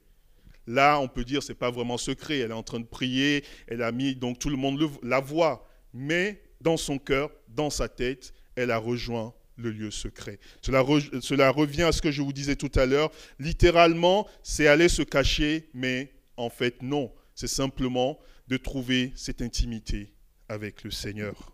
Là, 0.67 0.99
on 0.99 1.07
peut 1.07 1.23
dire 1.23 1.41
c'est 1.41 1.55
pas 1.55 1.71
vraiment 1.71 1.97
secret. 1.97 2.37
Elle 2.37 2.51
est 2.51 2.53
en 2.53 2.61
train 2.61 2.79
de 2.79 2.85
prier. 2.85 3.43
Elle 3.67 3.81
a 3.81 3.91
mis 3.91 4.15
donc 4.15 4.37
tout 4.37 4.51
le 4.51 4.57
monde 4.57 4.79
la 5.01 5.19
voit, 5.19 5.67
mais 5.91 6.43
dans 6.61 6.77
son 6.77 6.99
cœur, 6.99 7.31
dans 7.47 7.71
sa 7.71 7.89
tête, 7.89 8.31
elle 8.55 8.69
a 8.69 8.77
rejoint 8.77 9.33
le 9.55 9.71
lieu 9.71 9.89
secret. 9.89 10.37
Cela, 10.61 10.85
cela 11.19 11.49
revient 11.49 11.83
à 11.83 11.91
ce 11.91 12.03
que 12.03 12.11
je 12.11 12.21
vous 12.21 12.33
disais 12.33 12.55
tout 12.55 12.71
à 12.75 12.85
l'heure. 12.85 13.09
Littéralement, 13.39 14.27
c'est 14.43 14.67
aller 14.67 14.87
se 14.87 15.01
cacher, 15.01 15.67
mais 15.73 16.13
en 16.35 16.51
fait 16.51 16.83
non. 16.83 17.11
C'est 17.33 17.47
simplement 17.47 18.19
de 18.47 18.57
trouver 18.57 19.13
cette 19.15 19.41
intimité 19.41 20.13
avec 20.47 20.83
le 20.83 20.91
Seigneur. 20.91 21.53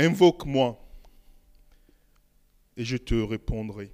Invoque-moi 0.00 0.82
et 2.74 2.86
je 2.86 2.96
te 2.96 3.14
répondrai. 3.14 3.92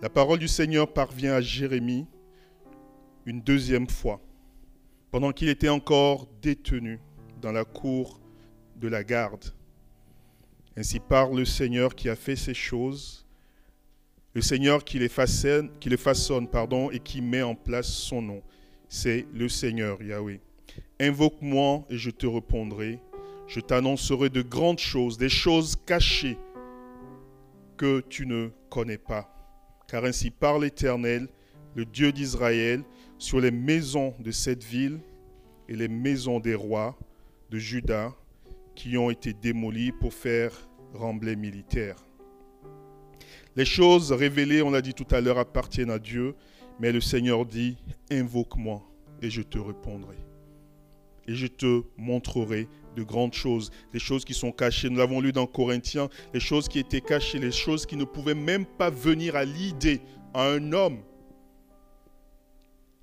La 0.00 0.08
parole 0.08 0.38
du 0.38 0.46
Seigneur 0.46 0.92
parvient 0.92 1.32
à 1.32 1.40
Jérémie 1.40 2.06
une 3.26 3.40
deuxième 3.40 3.88
fois, 3.88 4.20
pendant 5.10 5.32
qu'il 5.32 5.48
était 5.48 5.68
encore 5.68 6.28
détenu 6.40 7.00
dans 7.42 7.50
la 7.50 7.64
cour 7.64 8.20
de 8.76 8.86
la 8.86 9.02
garde. 9.02 9.46
Ainsi 10.76 11.00
parle 11.00 11.36
le 11.36 11.44
Seigneur 11.44 11.96
qui 11.96 12.08
a 12.08 12.14
fait 12.14 12.36
ces 12.36 12.54
choses, 12.54 13.26
le 14.34 14.40
Seigneur 14.40 14.84
qui 14.84 15.00
les 15.00 15.08
façonne, 15.08 16.48
pardon, 16.48 16.92
et 16.92 17.00
qui 17.00 17.20
met 17.20 17.42
en 17.42 17.56
place 17.56 17.88
son 17.88 18.22
nom. 18.22 18.40
C'est 18.88 19.26
le 19.34 19.48
Seigneur 19.48 20.00
Yahweh. 20.00 20.40
Invoque-moi 21.00 21.84
et 21.88 21.96
je 21.96 22.10
te 22.10 22.26
répondrai. 22.26 23.00
Je 23.46 23.60
t'annoncerai 23.60 24.28
de 24.28 24.42
grandes 24.42 24.78
choses, 24.78 25.18
des 25.18 25.28
choses 25.28 25.74
cachées 25.74 26.36
que 27.76 28.00
tu 28.08 28.26
ne 28.26 28.50
connais 28.68 28.98
pas. 28.98 29.34
Car 29.88 30.04
ainsi 30.04 30.30
parle 30.30 30.62
l'Éternel, 30.62 31.28
le 31.74 31.84
Dieu 31.84 32.12
d'Israël, 32.12 32.84
sur 33.18 33.40
les 33.40 33.50
maisons 33.50 34.14
de 34.20 34.30
cette 34.30 34.62
ville 34.62 35.00
et 35.68 35.74
les 35.74 35.88
maisons 35.88 36.38
des 36.38 36.54
rois 36.54 36.98
de 37.50 37.58
Juda 37.58 38.14
qui 38.74 38.96
ont 38.96 39.10
été 39.10 39.32
démolies 39.32 39.92
pour 39.92 40.14
faire 40.14 40.52
remblai 40.94 41.34
militaire. 41.34 41.96
Les 43.56 43.64
choses 43.64 44.12
révélées, 44.12 44.62
on 44.62 44.70
l'a 44.70 44.82
dit 44.82 44.94
tout 44.94 45.06
à 45.10 45.20
l'heure, 45.20 45.38
appartiennent 45.38 45.90
à 45.90 45.98
Dieu, 45.98 46.34
mais 46.78 46.92
le 46.92 47.00
Seigneur 47.00 47.44
dit, 47.46 47.76
invoque-moi 48.10 48.82
et 49.22 49.30
je 49.30 49.42
te 49.42 49.58
répondrai 49.58 50.29
et 51.26 51.34
je 51.34 51.46
te 51.46 51.82
montrerai 51.96 52.68
de 52.96 53.02
grandes 53.02 53.34
choses, 53.34 53.70
des 53.92 53.98
choses 53.98 54.24
qui 54.24 54.34
sont 54.34 54.52
cachées. 54.52 54.90
Nous 54.90 54.98
l'avons 54.98 55.20
lu 55.20 55.32
dans 55.32 55.46
Corinthiens, 55.46 56.08
les 56.34 56.40
choses 56.40 56.68
qui 56.68 56.78
étaient 56.78 57.00
cachées, 57.00 57.38
les 57.38 57.52
choses 57.52 57.86
qui 57.86 57.96
ne 57.96 58.04
pouvaient 58.04 58.34
même 58.34 58.66
pas 58.66 58.90
venir 58.90 59.36
à 59.36 59.44
l'idée 59.44 60.00
à 60.34 60.48
un 60.48 60.72
homme. 60.72 60.98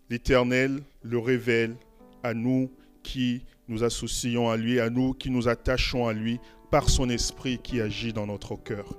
L'Éternel 0.10 0.84
le 1.02 1.18
révèle 1.18 1.76
à 2.24 2.34
nous 2.34 2.72
qui 3.04 3.44
nous 3.68 3.84
associons 3.84 4.50
à 4.50 4.58
lui, 4.58 4.80
à 4.80 4.90
nous 4.90 5.14
qui 5.14 5.30
nous 5.30 5.48
attachons 5.48 6.08
à 6.08 6.14
lui 6.14 6.40
par 6.72 6.90
son 6.90 7.10
esprit 7.10 7.60
qui 7.60 7.82
agit 7.82 8.14
dans 8.14 8.26
notre 8.26 8.56
cœur. 8.56 8.98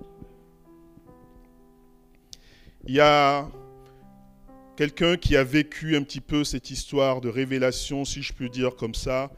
Il 2.87 2.95
y 2.95 3.01
a 3.01 3.49
quelqu'un 4.79 5.17
qui 5.17 5.37
a 5.37 5.43
vécu 5.43 5.97
un 5.97 6.05
petit 6.05 6.21
peu 6.21 6.45
cette 6.45 6.71
histoire 6.71 7.21
de 7.21 7.29
révélation, 7.29 8.05
si 8.05 8.23
je 8.23 8.33
peux 8.33 8.49
dire 8.49 8.77
comme 8.77 8.95
ça, 8.95 9.29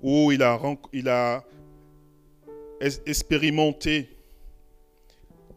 où 0.00 0.30
il 0.30 0.40
a, 0.40 0.56
il 0.92 1.08
a 1.08 1.44
expérimenté 3.04 4.08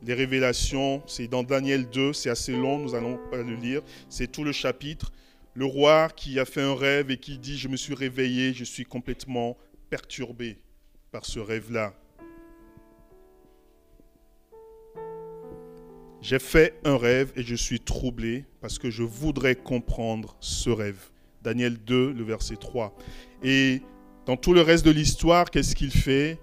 les 0.02 0.16
révélations. 0.16 1.04
C'est 1.06 1.28
dans 1.28 1.44
Daniel 1.44 1.88
2, 1.88 2.14
c'est 2.14 2.32
assez 2.32 2.54
long, 2.54 2.80
nous 2.80 2.96
allons 2.96 3.20
pas 3.30 3.44
le 3.44 3.54
lire. 3.54 3.84
C'est 4.10 4.32
tout 4.32 4.44
le 4.44 4.52
chapitre. 4.52 5.12
Le 5.54 5.66
roi 5.66 6.10
qui 6.10 6.40
a 6.40 6.46
fait 6.46 6.64
un 6.64 6.74
rêve 6.74 7.12
et 7.12 7.18
qui 7.18 7.38
dit, 7.38 7.60
je 7.60 7.68
me 7.68 7.78
suis 7.78 7.94
réveillé, 7.94 8.56
je 8.56 8.64
suis 8.64 8.86
complètement 8.86 9.56
perturbé 9.92 10.58
par 11.12 11.28
ce 11.28 11.40
rêve-là. 11.40 11.94
J'ai 16.22 16.40
fait 16.40 16.80
un 16.84 16.98
rêve 16.98 17.32
et 17.36 17.44
je 17.44 17.56
suis 17.56 17.80
troublé 17.80 18.46
parce 18.60 18.80
que 18.80 18.90
je 18.90 19.04
voudrais 19.04 19.56
comprendre 19.56 20.36
ce 20.40 20.70
rêve. 20.70 21.10
Daniel 21.44 21.78
2, 21.78 22.14
le 22.14 22.24
verset 22.24 22.56
3. 22.56 22.96
Et 23.44 23.82
dans 24.26 24.36
tout 24.36 24.54
le 24.54 24.62
reste 24.62 24.86
de 24.86 24.92
l'histoire, 24.92 25.50
qu'est-ce 25.52 25.76
qu'il 25.76 25.92
fait? 25.92 26.40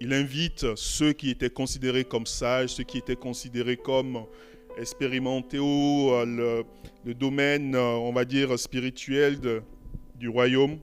Il 0.00 0.12
invite 0.12 0.74
ceux 0.74 1.12
qui 1.12 1.30
étaient 1.30 1.50
considérés 1.50 2.04
comme 2.04 2.26
sages, 2.26 2.70
ceux 2.70 2.82
qui 2.82 2.98
étaient 2.98 3.16
considérés 3.16 3.76
comme 3.76 4.24
expérimentés 4.76 5.60
ou 5.60 6.10
euh, 6.12 6.64
le, 7.04 7.14
domaine, 7.14 7.76
euh, 7.76 7.94
on 7.94 8.12
va 8.12 8.24
dire, 8.24 8.58
spirituel 8.58 9.38
du 10.18 10.28
royaume 10.28 10.78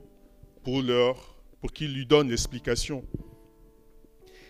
pour, 0.64 0.80
leur, 0.80 1.36
pour 1.60 1.72
qu'ils 1.72 1.92
lui 1.92 2.06
donnent 2.06 2.30
l'explication. 2.30 3.04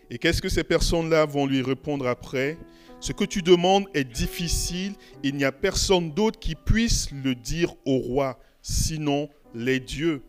Et 0.09 0.19
qu'est-ce 0.19 0.41
que 0.41 0.49
ces 0.49 0.65
personnes-là 0.65 1.25
vont 1.25 1.47
lui 1.47 1.63
répondre 1.63 2.07
après? 2.07 2.57
Ce 3.01 3.13
que 3.13 3.25
tu 3.25 3.43
demandes 3.43 3.87
est 3.95 4.05
difficile. 4.05 4.95
Il 5.23 5.37
n'y 5.37 5.45
a 5.45 5.53
personne 5.53 6.13
d'autre 6.13 6.39
qui 6.39 6.55
puisse 6.55 7.11
le 7.11 7.35
dire 7.35 7.75
au 7.85 7.97
roi, 7.99 8.39
sinon 8.63 9.29
les 9.55 9.81
dieux, 9.81 10.23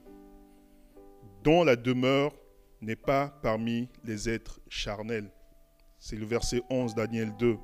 dont 1.44 1.64
la 1.64 1.76
demeure 1.76 2.34
n'est 2.82 2.96
pas 2.96 3.28
parmi 3.44 3.90
les 4.06 4.30
êtres 4.30 4.60
charnels. 4.70 5.32
C'est 6.00 6.16
le 6.16 6.26
verset 6.26 6.62
11, 6.70 6.96
Daniel 6.96 7.34
2. 7.38 7.58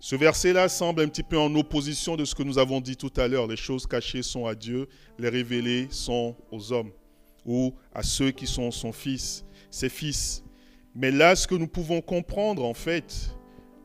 Ce 0.00 0.14
verset-là 0.14 0.68
semble 0.68 1.02
un 1.02 1.08
petit 1.08 1.24
peu 1.24 1.36
en 1.36 1.52
opposition 1.56 2.16
de 2.16 2.24
ce 2.24 2.34
que 2.34 2.44
nous 2.44 2.58
avons 2.58 2.80
dit 2.80 2.96
tout 2.96 3.12
à 3.16 3.26
l'heure. 3.26 3.48
Les 3.48 3.56
choses 3.56 3.86
cachées 3.86 4.22
sont 4.22 4.46
à 4.46 4.54
Dieu, 4.54 4.88
les 5.18 5.28
révélées 5.28 5.88
sont 5.90 6.36
aux 6.52 6.72
hommes 6.72 6.92
ou 7.44 7.74
à 7.92 8.04
ceux 8.04 8.30
qui 8.30 8.46
sont 8.46 8.70
son 8.70 8.92
fils 8.92 9.44
ses 9.70 9.88
fils. 9.88 10.42
Mais 10.94 11.10
là, 11.10 11.36
ce 11.36 11.46
que 11.46 11.54
nous 11.54 11.68
pouvons 11.68 12.00
comprendre, 12.00 12.64
en 12.64 12.74
fait, 12.74 13.36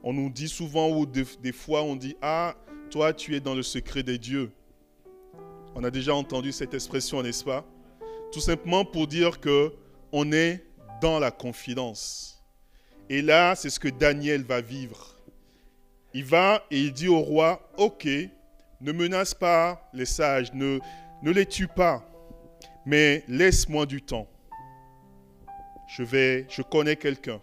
on 0.03 0.13
nous 0.13 0.29
dit 0.29 0.47
souvent, 0.47 0.89
ou 0.89 1.05
des, 1.05 1.51
fois 1.51 1.83
on 1.83 1.95
dit, 1.95 2.15
ah, 2.21 2.55
toi, 2.89 3.13
tu 3.13 3.35
es 3.35 3.39
dans 3.39 3.55
le 3.55 3.63
secret 3.63 4.03
des 4.03 4.17
dieux. 4.17 4.51
On 5.75 5.83
a 5.83 5.91
déjà 5.91 6.13
entendu 6.13 6.51
cette 6.51 6.73
expression, 6.73 7.23
n'est-ce 7.23 7.43
pas? 7.43 7.65
Tout 8.31 8.39
simplement 8.39 8.85
pour 8.85 9.07
dire 9.07 9.39
que 9.39 9.73
on 10.11 10.31
est 10.31 10.63
dans 11.01 11.19
la 11.19 11.31
confidence. 11.31 12.43
Et 13.09 13.21
là, 13.21 13.55
c'est 13.55 13.69
ce 13.69 13.79
que 13.79 13.89
Daniel 13.89 14.43
va 14.43 14.61
vivre. 14.61 15.17
Il 16.13 16.23
va 16.25 16.63
et 16.69 16.79
il 16.79 16.93
dit 16.93 17.07
au 17.07 17.19
roi, 17.19 17.67
ok, 17.77 18.07
ne 18.81 18.91
menace 18.91 19.33
pas 19.33 19.89
les 19.93 20.05
sages, 20.05 20.53
ne, 20.53 20.79
ne 21.23 21.31
les 21.31 21.45
tue 21.45 21.67
pas, 21.67 22.05
mais 22.85 23.23
laisse-moi 23.27 23.85
du 23.85 24.01
temps 24.01 24.27
je 25.97 26.61
connais 26.61 26.95
quelqu'un 26.95 27.41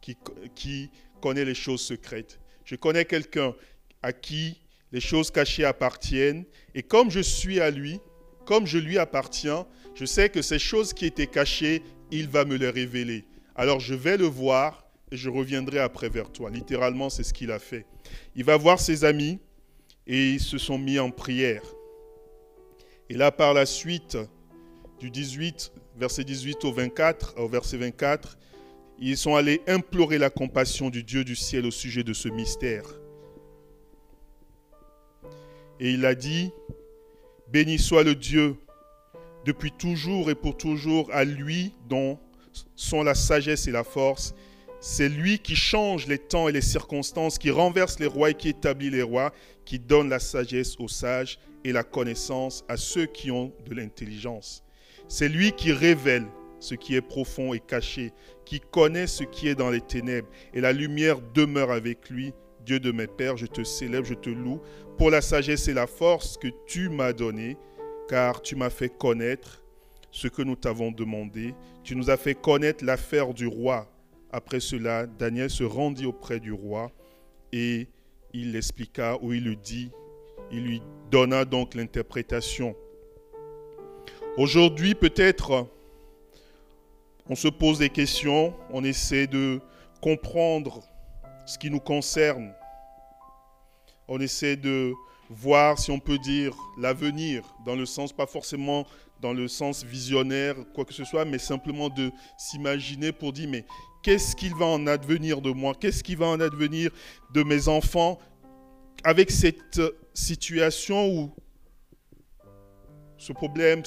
qui, 0.00 0.16
qui 0.54 0.90
connaît 1.20 1.44
les 1.44 1.54
choses 1.54 1.80
secrètes. 1.80 2.38
Je 2.64 2.76
connais 2.76 3.04
quelqu'un 3.04 3.54
à 4.02 4.12
qui 4.12 4.60
les 4.92 5.00
choses 5.00 5.30
cachées 5.30 5.64
appartiennent. 5.64 6.44
Et 6.74 6.82
comme 6.82 7.10
je 7.10 7.20
suis 7.20 7.60
à 7.60 7.70
lui, 7.70 8.00
comme 8.44 8.66
je 8.66 8.78
lui 8.78 8.98
appartiens, 8.98 9.66
je 9.94 10.04
sais 10.04 10.28
que 10.28 10.42
ces 10.42 10.58
choses 10.58 10.92
qui 10.92 11.06
étaient 11.06 11.26
cachées, 11.26 11.82
il 12.10 12.28
va 12.28 12.44
me 12.44 12.56
les 12.56 12.70
révéler. 12.70 13.24
Alors 13.54 13.80
je 13.80 13.94
vais 13.94 14.16
le 14.16 14.26
voir 14.26 14.84
et 15.10 15.16
je 15.16 15.28
reviendrai 15.30 15.78
après 15.78 16.08
vers 16.08 16.30
toi. 16.30 16.50
Littéralement, 16.50 17.10
c'est 17.10 17.22
ce 17.22 17.32
qu'il 17.32 17.50
a 17.50 17.58
fait. 17.58 17.86
Il 18.34 18.44
va 18.44 18.56
voir 18.56 18.78
ses 18.78 19.04
amis 19.04 19.40
et 20.06 20.30
ils 20.30 20.40
se 20.40 20.58
sont 20.58 20.78
mis 20.78 20.98
en 20.98 21.10
prière. 21.10 21.62
Et 23.08 23.14
là, 23.14 23.30
par 23.30 23.54
la 23.54 23.66
suite, 23.66 24.18
du 24.98 25.10
18 25.10 25.72
verset 25.98 26.24
18 26.24 26.64
au 26.64 26.72
24, 26.72 27.34
au 27.38 27.48
verset 27.48 27.76
24, 27.78 28.38
ils 28.98 29.16
sont 29.16 29.34
allés 29.34 29.60
implorer 29.66 30.18
la 30.18 30.30
compassion 30.30 30.90
du 30.90 31.02
Dieu 31.02 31.24
du 31.24 31.36
ciel 31.36 31.66
au 31.66 31.70
sujet 31.70 32.02
de 32.02 32.12
ce 32.12 32.28
mystère. 32.28 32.84
Et 35.80 35.90
il 35.92 36.06
a 36.06 36.14
dit, 36.14 36.50
Béni 37.48 37.78
soit 37.78 38.02
le 38.02 38.14
Dieu 38.14 38.56
depuis 39.44 39.70
toujours 39.70 40.30
et 40.30 40.34
pour 40.34 40.56
toujours, 40.56 41.08
à 41.12 41.24
lui 41.24 41.72
dont 41.88 42.18
sont 42.74 43.02
la 43.02 43.14
sagesse 43.14 43.68
et 43.68 43.70
la 43.70 43.84
force. 43.84 44.34
C'est 44.80 45.08
lui 45.08 45.38
qui 45.38 45.56
change 45.56 46.06
les 46.06 46.18
temps 46.18 46.48
et 46.48 46.52
les 46.52 46.60
circonstances, 46.60 47.38
qui 47.38 47.50
renverse 47.50 47.98
les 47.98 48.06
rois 48.06 48.30
et 48.30 48.34
qui 48.34 48.48
établit 48.48 48.90
les 48.90 49.02
rois, 49.02 49.32
qui 49.64 49.78
donne 49.78 50.08
la 50.08 50.18
sagesse 50.18 50.76
aux 50.78 50.88
sages 50.88 51.38
et 51.64 51.72
la 51.72 51.82
connaissance 51.82 52.64
à 52.68 52.76
ceux 52.76 53.06
qui 53.06 53.30
ont 53.30 53.52
de 53.66 53.74
l'intelligence. 53.74 54.65
C'est 55.08 55.28
lui 55.28 55.52
qui 55.52 55.72
révèle 55.72 56.26
ce 56.58 56.74
qui 56.74 56.96
est 56.96 57.02
profond 57.02 57.54
et 57.54 57.60
caché, 57.60 58.12
qui 58.44 58.60
connaît 58.60 59.06
ce 59.06 59.24
qui 59.24 59.48
est 59.48 59.54
dans 59.54 59.70
les 59.70 59.80
ténèbres, 59.80 60.28
et 60.54 60.60
la 60.60 60.72
lumière 60.72 61.20
demeure 61.34 61.70
avec 61.70 62.10
lui. 62.10 62.32
Dieu 62.64 62.80
de 62.80 62.90
mes 62.90 63.06
pères, 63.06 63.36
je 63.36 63.46
te 63.46 63.62
célèbre, 63.62 64.06
je 64.06 64.14
te 64.14 64.30
loue 64.30 64.60
pour 64.98 65.10
la 65.10 65.20
sagesse 65.20 65.68
et 65.68 65.74
la 65.74 65.86
force 65.86 66.36
que 66.36 66.48
tu 66.66 66.88
m'as 66.88 67.12
donnée, 67.12 67.56
car 68.08 68.42
tu 68.42 68.56
m'as 68.56 68.70
fait 68.70 68.88
connaître 68.88 69.62
ce 70.10 70.26
que 70.26 70.42
nous 70.42 70.56
t'avons 70.56 70.90
demandé. 70.90 71.54
Tu 71.84 71.94
nous 71.94 72.10
as 72.10 72.16
fait 72.16 72.34
connaître 72.34 72.84
l'affaire 72.84 73.34
du 73.34 73.46
roi. 73.46 73.88
Après 74.30 74.60
cela, 74.60 75.06
Daniel 75.06 75.50
se 75.50 75.62
rendit 75.62 76.06
auprès 76.06 76.40
du 76.40 76.52
roi 76.52 76.90
et 77.52 77.88
il 78.32 78.52
l'expliqua 78.52 79.18
ou 79.22 79.32
il 79.32 79.44
lui 79.44 79.56
dit, 79.56 79.90
il 80.50 80.64
lui 80.64 80.82
donna 81.10 81.44
donc 81.44 81.74
l'interprétation. 81.74 82.74
Aujourd'hui, 84.36 84.94
peut-être, 84.94 85.66
on 87.26 87.34
se 87.34 87.48
pose 87.48 87.78
des 87.78 87.88
questions, 87.88 88.52
on 88.70 88.84
essaie 88.84 89.26
de 89.26 89.62
comprendre 90.02 90.82
ce 91.46 91.56
qui 91.56 91.70
nous 91.70 91.80
concerne. 91.80 92.52
On 94.06 94.20
essaie 94.20 94.56
de 94.56 94.92
voir, 95.30 95.78
si 95.78 95.90
on 95.90 95.98
peut 95.98 96.18
dire, 96.18 96.54
l'avenir, 96.76 97.44
dans 97.64 97.74
le 97.74 97.86
sens, 97.86 98.12
pas 98.12 98.26
forcément 98.26 98.86
dans 99.22 99.32
le 99.32 99.48
sens 99.48 99.82
visionnaire, 99.84 100.54
quoi 100.74 100.84
que 100.84 100.92
ce 100.92 101.04
soit, 101.04 101.24
mais 101.24 101.38
simplement 101.38 101.88
de 101.88 102.12
s'imaginer 102.36 103.12
pour 103.12 103.32
dire, 103.32 103.48
mais 103.48 103.64
qu'est-ce 104.02 104.36
qu'il 104.36 104.54
va 104.54 104.66
en 104.66 104.86
advenir 104.86 105.40
de 105.40 105.50
moi? 105.50 105.74
Qu'est-ce 105.74 106.04
qui 106.04 106.14
va 106.14 106.26
en 106.26 106.40
advenir 106.40 106.90
de 107.32 107.42
mes 107.42 107.68
enfants 107.68 108.18
avec 109.02 109.30
cette 109.30 109.80
situation 110.12 111.08
où 111.08 111.32
ce 113.18 113.32
problème, 113.32 113.84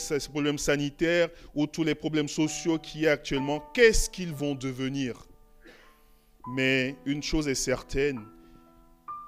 sanitaire 0.58 1.30
ou 1.54 1.68
tous 1.68 1.84
les 1.84 1.96
problèmes 1.96 2.28
sociaux 2.28 2.80
qu'il 2.80 3.02
y 3.02 3.08
a 3.08 3.12
actuellement, 3.12 3.60
qu'est-ce 3.74 4.10
qu'ils 4.10 4.34
vont 4.34 4.56
devenir? 4.56 5.28
Mais 6.56 6.96
une 7.06 7.22
chose 7.22 7.48
est 7.48 7.56
certaine, 7.56 8.20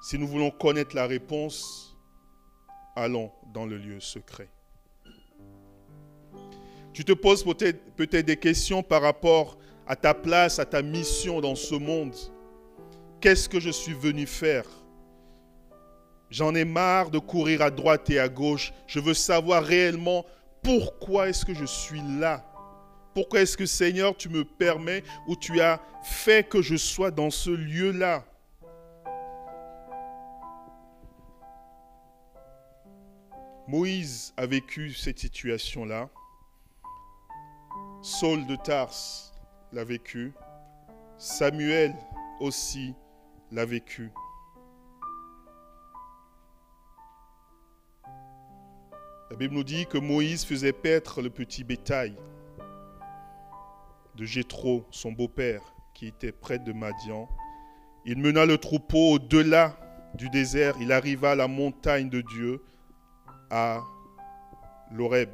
si 0.01 0.17
nous 0.17 0.27
voulons 0.27 0.49
connaître 0.49 0.95
la 0.95 1.05
réponse, 1.05 1.95
allons 2.95 3.31
dans 3.53 3.65
le 3.65 3.77
lieu 3.77 3.99
secret. 3.99 4.49
Tu 6.93 7.05
te 7.05 7.13
poses 7.13 7.43
peut-être 7.43 7.95
peut 7.95 8.07
des 8.07 8.37
questions 8.37 8.83
par 8.83 9.01
rapport 9.01 9.57
à 9.87 9.95
ta 9.95 10.13
place, 10.13 10.59
à 10.59 10.65
ta 10.65 10.81
mission 10.81 11.39
dans 11.39 11.55
ce 11.55 11.75
monde. 11.75 12.15
Qu'est-ce 13.21 13.47
que 13.47 13.59
je 13.59 13.69
suis 13.69 13.93
venu 13.93 14.25
faire? 14.25 14.65
J'en 16.31 16.55
ai 16.55 16.63
marre 16.63 17.11
de 17.11 17.19
courir 17.19 17.61
à 17.61 17.69
droite 17.69 18.09
et 18.09 18.17
à 18.17 18.29
gauche. 18.29 18.73
Je 18.87 19.01
veux 19.01 19.13
savoir 19.13 19.63
réellement 19.63 20.25
pourquoi 20.63 21.27
est-ce 21.27 21.45
que 21.45 21.53
je 21.53 21.65
suis 21.65 22.01
là. 22.19 22.45
Pourquoi 23.13 23.41
est-ce 23.41 23.57
que 23.57 23.65
Seigneur, 23.65 24.15
tu 24.15 24.29
me 24.29 24.45
permets 24.45 25.03
ou 25.27 25.35
tu 25.35 25.59
as 25.59 25.81
fait 26.03 26.47
que 26.47 26.61
je 26.61 26.77
sois 26.77 27.11
dans 27.11 27.29
ce 27.29 27.49
lieu-là? 27.49 28.23
Moïse 33.67 34.33
a 34.37 34.45
vécu 34.45 34.93
cette 34.93 35.19
situation-là. 35.19 36.09
Saul 38.01 38.45
de 38.47 38.55
Tars 38.55 39.33
l'a 39.73 39.83
vécu. 39.83 40.33
Samuel 41.17 41.93
aussi 42.39 42.95
l'a 43.51 43.65
vécu. 43.65 44.11
La 49.31 49.37
Bible 49.37 49.55
nous 49.55 49.63
dit 49.63 49.85
que 49.85 49.97
Moïse 49.97 50.43
faisait 50.43 50.73
paître 50.73 51.21
le 51.21 51.29
petit 51.29 51.63
bétail 51.63 52.13
de 54.17 54.25
Jéthro, 54.25 54.85
son 54.91 55.13
beau-père, 55.13 55.61
qui 55.93 56.07
était 56.07 56.33
près 56.33 56.59
de 56.59 56.73
Madian. 56.73 57.29
Il 58.03 58.17
mena 58.17 58.45
le 58.45 58.57
troupeau 58.57 59.13
au-delà 59.13 59.77
du 60.15 60.27
désert, 60.27 60.75
il 60.81 60.91
arriva 60.91 61.31
à 61.31 61.35
la 61.35 61.47
montagne 61.47 62.09
de 62.09 62.19
Dieu, 62.19 62.61
à 63.49 63.81
l'Horeb. 64.91 65.29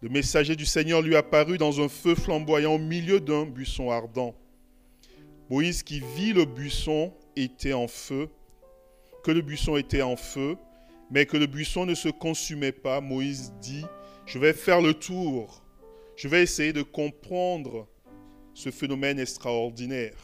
Le 0.00 0.08
messager 0.08 0.56
du 0.56 0.64
Seigneur 0.64 1.02
lui 1.02 1.14
apparut 1.14 1.58
dans 1.58 1.78
un 1.82 1.90
feu 1.90 2.14
flamboyant 2.14 2.76
au 2.76 2.78
milieu 2.78 3.20
d'un 3.20 3.44
buisson 3.44 3.90
ardent. 3.90 4.34
Moïse 5.50 5.82
qui 5.82 6.00
vit 6.16 6.32
le 6.32 6.46
buisson 6.46 7.12
était 7.36 7.74
en 7.74 7.86
feu, 7.86 8.30
que 9.22 9.30
le 9.30 9.42
buisson 9.42 9.76
était 9.76 10.00
en 10.00 10.16
feu, 10.16 10.56
mais 11.10 11.26
que 11.26 11.36
le 11.36 11.46
buisson 11.46 11.86
ne 11.86 11.94
se 11.94 12.08
consumait 12.08 12.72
pas, 12.72 13.00
Moïse 13.00 13.52
dit, 13.60 13.84
je 14.26 14.38
vais 14.38 14.52
faire 14.52 14.80
le 14.80 14.94
tour, 14.94 15.62
je 16.16 16.28
vais 16.28 16.42
essayer 16.42 16.72
de 16.72 16.82
comprendre 16.82 17.88
ce 18.54 18.70
phénomène 18.70 19.18
extraordinaire. 19.18 20.16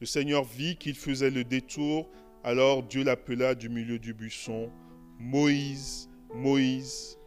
Le 0.00 0.06
Seigneur 0.06 0.44
vit 0.44 0.76
qu'il 0.76 0.94
faisait 0.94 1.30
le 1.30 1.44
détour, 1.44 2.08
alors 2.44 2.82
Dieu 2.82 3.02
l'appela 3.02 3.54
du 3.54 3.68
milieu 3.68 3.98
du 3.98 4.14
buisson, 4.14 4.70
Moïse, 5.18 6.08
Moïse. 6.34 7.18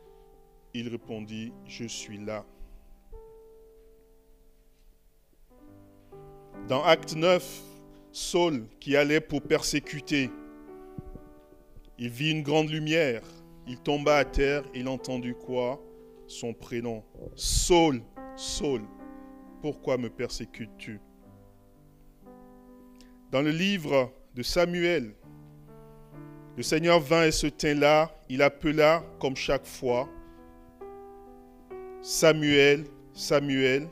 Il 0.74 0.88
répondit, 0.88 1.52
je 1.68 1.86
suis 1.86 2.18
là. 2.18 2.46
Dans 6.68 6.84
Acte 6.84 7.16
9, 7.16 7.62
Saul, 8.12 8.66
qui 8.80 8.96
allait 8.96 9.20
pour 9.20 9.42
persécuter, 9.42 10.30
il 12.02 12.10
vit 12.10 12.32
une 12.32 12.42
grande 12.42 12.72
lumière. 12.72 13.22
Il 13.68 13.78
tomba 13.78 14.18
à 14.18 14.26
terre. 14.26 14.64
Il 14.74 14.88
entendit 14.88 15.36
quoi? 15.46 15.80
Son 16.26 16.52
prénom. 16.52 17.04
Saul, 17.36 18.02
Saul, 18.36 18.82
pourquoi 19.62 19.98
me 19.98 20.10
persécutes-tu? 20.10 21.00
Dans 23.32 23.44
le 23.44 23.52
livre 23.52 24.12
de 24.34 24.42
Samuel, 24.42 25.14
le 26.58 26.64
Seigneur 26.64 27.00
vint 27.00 27.26
et 27.26 27.32
se 27.32 27.46
tint 27.46 27.76
là. 27.76 28.12
Il 28.30 28.42
appela, 28.42 29.04
comme 29.20 29.36
chaque 29.36 29.68
fois, 29.68 30.10
Samuel, 32.02 32.86
Samuel. 33.14 33.88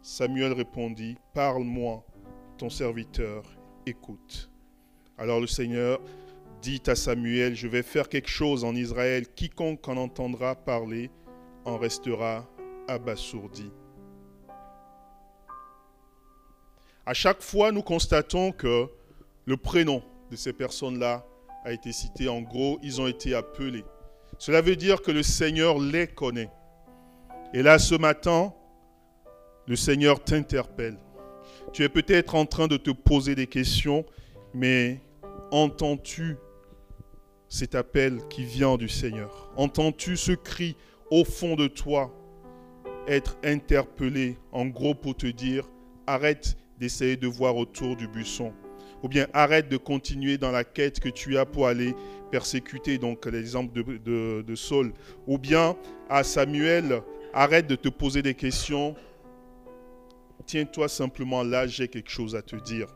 Samuel 0.00 0.52
répondit, 0.52 1.16
Parle-moi, 1.34 2.06
ton 2.56 2.70
serviteur 2.70 3.42
écoute. 3.84 4.48
Alors 5.18 5.40
le 5.40 5.48
Seigneur 5.48 6.00
dit 6.60 6.82
à 6.86 6.94
Samuel, 6.94 7.54
je 7.54 7.68
vais 7.68 7.82
faire 7.82 8.08
quelque 8.08 8.28
chose 8.28 8.64
en 8.64 8.74
Israël, 8.74 9.26
quiconque 9.34 9.86
en 9.88 9.96
entendra 9.96 10.54
parler 10.54 11.10
en 11.64 11.78
restera 11.78 12.48
abasourdi. 12.88 13.70
À 17.06 17.14
chaque 17.14 17.42
fois, 17.42 17.72
nous 17.72 17.82
constatons 17.82 18.52
que 18.52 18.86
le 19.46 19.56
prénom 19.56 20.02
de 20.30 20.36
ces 20.36 20.52
personnes-là 20.52 21.24
a 21.64 21.72
été 21.72 21.92
cité. 21.92 22.28
En 22.28 22.42
gros, 22.42 22.78
ils 22.82 23.00
ont 23.00 23.06
été 23.06 23.34
appelés. 23.34 23.84
Cela 24.38 24.60
veut 24.60 24.76
dire 24.76 25.00
que 25.02 25.10
le 25.10 25.22
Seigneur 25.22 25.78
les 25.78 26.06
connaît. 26.06 26.50
Et 27.54 27.62
là, 27.62 27.78
ce 27.78 27.94
matin, 27.94 28.52
le 29.66 29.76
Seigneur 29.76 30.22
t'interpelle. 30.22 30.98
Tu 31.72 31.82
es 31.82 31.88
peut-être 31.88 32.34
en 32.34 32.46
train 32.46 32.68
de 32.68 32.76
te 32.76 32.90
poser 32.90 33.34
des 33.34 33.46
questions, 33.46 34.04
mais 34.54 35.00
entends-tu 35.50 36.36
cet 37.48 37.74
appel 37.74 38.20
qui 38.28 38.44
vient 38.44 38.76
du 38.76 38.88
Seigneur. 38.88 39.50
Entends-tu 39.56 40.16
ce 40.16 40.32
cri 40.32 40.76
au 41.10 41.24
fond 41.24 41.56
de 41.56 41.66
toi? 41.66 42.14
Être 43.06 43.38
interpellé 43.42 44.36
en 44.52 44.66
gros 44.66 44.94
pour 44.94 45.16
te 45.16 45.26
dire 45.26 45.68
arrête 46.06 46.56
d'essayer 46.78 47.16
de 47.16 47.26
voir 47.26 47.56
autour 47.56 47.96
du 47.96 48.06
buisson. 48.08 48.52
Ou 49.02 49.08
bien 49.08 49.26
arrête 49.32 49.68
de 49.68 49.76
continuer 49.76 50.38
dans 50.38 50.50
la 50.50 50.64
quête 50.64 51.00
que 51.00 51.08
tu 51.08 51.38
as 51.38 51.46
pour 51.46 51.66
aller 51.66 51.94
persécuter, 52.30 52.98
donc 52.98 53.24
l'exemple 53.26 53.72
de, 53.72 53.98
de, 53.98 54.42
de 54.42 54.54
Saul, 54.54 54.92
ou 55.26 55.38
bien 55.38 55.76
à 56.08 56.24
Samuel, 56.24 57.02
arrête 57.32 57.66
de 57.66 57.76
te 57.76 57.88
poser 57.88 58.22
des 58.22 58.34
questions, 58.34 58.96
tiens-toi 60.46 60.88
simplement 60.88 61.42
là, 61.42 61.66
j'ai 61.66 61.88
quelque 61.88 62.10
chose 62.10 62.34
à 62.34 62.42
te 62.42 62.56
dire. 62.56 62.88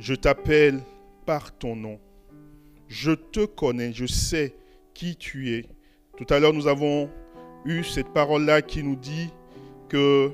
Je 0.00 0.14
t'appelle 0.14 0.80
par 1.26 1.52
ton 1.58 1.76
nom. 1.76 2.00
Je 2.88 3.12
te 3.12 3.44
connais, 3.44 3.92
je 3.92 4.06
sais 4.06 4.54
qui 4.94 5.14
tu 5.14 5.52
es. 5.52 5.66
Tout 6.16 6.24
à 6.30 6.40
l'heure, 6.40 6.54
nous 6.54 6.66
avons 6.66 7.10
eu 7.66 7.84
cette 7.84 8.08
parole-là 8.08 8.62
qui 8.62 8.82
nous 8.82 8.96
dit 8.96 9.28
que 9.90 10.30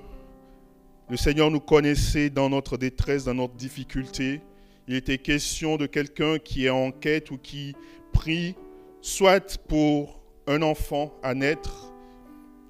le 1.11 1.16
Seigneur 1.16 1.50
nous 1.50 1.59
connaissait 1.59 2.31
dans 2.31 2.48
notre 2.48 2.76
détresse, 2.76 3.24
dans 3.24 3.35
notre 3.35 3.55
difficulté. 3.55 4.40
Il 4.87 4.94
était 4.94 5.18
question 5.18 5.76
de 5.76 5.87
quelqu'un 5.87 6.38
qui 6.38 6.66
est 6.66 6.70
en 6.70 6.92
quête 6.92 7.33
ou 7.33 7.37
qui 7.37 7.74
prie, 8.12 8.55
soit 9.00 9.59
pour 9.66 10.20
un 10.46 10.62
enfant 10.62 11.12
à 11.24 11.35
naître 11.35 11.92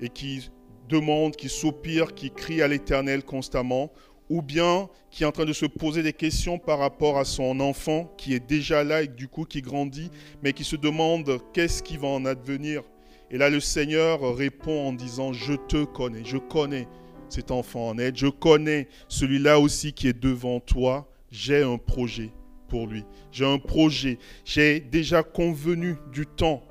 et 0.01 0.09
qui 0.09 0.51
demande, 0.89 1.37
qui 1.37 1.51
soupire, 1.51 2.15
qui 2.15 2.31
crie 2.31 2.63
à 2.63 2.69
l'Éternel 2.69 3.23
constamment, 3.23 3.93
ou 4.29 4.43
bien 4.43 4.89
qui 5.11 5.23
est 5.23 5.27
en 5.27 5.33
train 5.33 5.45
de 5.45 5.53
se 5.53 5.67
poser 5.67 6.03
des 6.03 6.13
questions 6.13 6.59
par 6.59 6.79
rapport 6.79 7.19
à 7.19 7.25
son 7.25 7.61
enfant 7.61 8.13
qui 8.17 8.35
est 8.35 8.47
déjà 8.47 8.85
là 8.85 9.03
et 9.03 9.07
du 9.07 9.29
coup 9.29 9.45
qui 9.45 9.63
grandit, 9.63 10.11
mais 10.43 10.53
qui 10.53 10.65
se 10.65 10.77
demande 10.77 11.39
qu'est-ce 11.53 11.83
qui 11.83 11.97
va 11.97 12.09
en 12.09 12.25
advenir. 12.25 12.83
Et 13.31 13.39
là, 13.39 13.51
le 13.51 13.61
Seigneur 13.61 14.37
répond 14.37 14.89
en 14.89 14.93
disant, 14.93 15.33
je 15.33 15.55
te 15.55 15.85
connais, 15.85 16.25
je 16.25 16.37
connais 16.37 16.87
cet 17.29 17.51
enfant 17.51 17.89
en 17.89 17.99
aide, 17.99 18.17
je 18.17 18.29
connais 18.29 18.89
celui-là 19.09 19.59
aussi 19.59 19.93
qui 19.93 20.09
est 20.09 20.19
devant 20.19 20.61
toi, 20.61 21.09
j'ai 21.31 21.63
un 21.63 21.79
projet 21.79 22.31
pour 22.69 22.87
lui, 22.87 23.05
j'ai 23.33 23.47
un 23.47 23.59
projet, 23.59 24.19
j'ai 24.45 24.81
déjà 24.81 25.23
convenu 25.23 25.97
du 26.13 26.27
temps. 26.27 26.63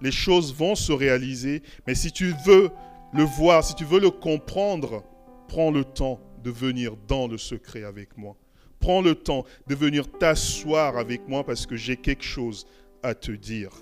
Les 0.00 0.12
choses 0.12 0.54
vont 0.54 0.74
se 0.74 0.92
réaliser, 0.92 1.62
mais 1.86 1.94
si 1.94 2.12
tu 2.12 2.34
veux 2.44 2.70
le 3.12 3.24
voir, 3.24 3.64
si 3.64 3.74
tu 3.74 3.84
veux 3.84 4.00
le 4.00 4.10
comprendre, 4.10 5.02
prends 5.48 5.70
le 5.70 5.84
temps 5.84 6.20
de 6.46 6.50
venir 6.52 6.96
dans 7.08 7.26
le 7.26 7.38
secret 7.38 7.82
avec 7.82 8.16
moi. 8.16 8.36
Prends 8.78 9.02
le 9.02 9.16
temps 9.16 9.44
de 9.66 9.74
venir 9.74 10.08
t'asseoir 10.08 10.96
avec 10.96 11.26
moi 11.26 11.42
parce 11.42 11.66
que 11.66 11.74
j'ai 11.74 11.96
quelque 11.96 12.22
chose 12.22 12.66
à 13.02 13.16
te 13.16 13.32
dire. 13.32 13.72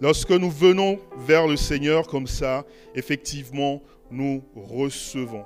Lorsque 0.00 0.30
nous 0.30 0.50
venons 0.50 0.98
vers 1.18 1.46
le 1.46 1.56
Seigneur 1.56 2.06
comme 2.06 2.26
ça, 2.26 2.64
effectivement, 2.94 3.82
nous 4.10 4.42
recevons. 4.56 5.44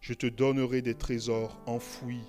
Je 0.00 0.12
te 0.12 0.26
donnerai 0.26 0.82
des 0.82 0.94
trésors 0.94 1.58
enfouis, 1.64 2.26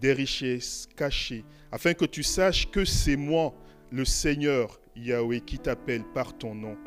des 0.00 0.14
richesses 0.14 0.88
cachées, 0.96 1.44
afin 1.70 1.92
que 1.92 2.06
tu 2.06 2.22
saches 2.22 2.70
que 2.70 2.86
c'est 2.86 3.16
moi, 3.16 3.52
le 3.90 4.06
Seigneur 4.06 4.80
Yahweh, 4.96 5.42
qui 5.42 5.58
t'appelle 5.58 6.04
par 6.14 6.38
ton 6.38 6.54
nom 6.54 6.78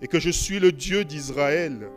et 0.00 0.06
que 0.06 0.20
je 0.20 0.30
suis 0.30 0.60
le 0.60 0.72
Dieu 0.72 1.04
d'Israël. 1.04 1.90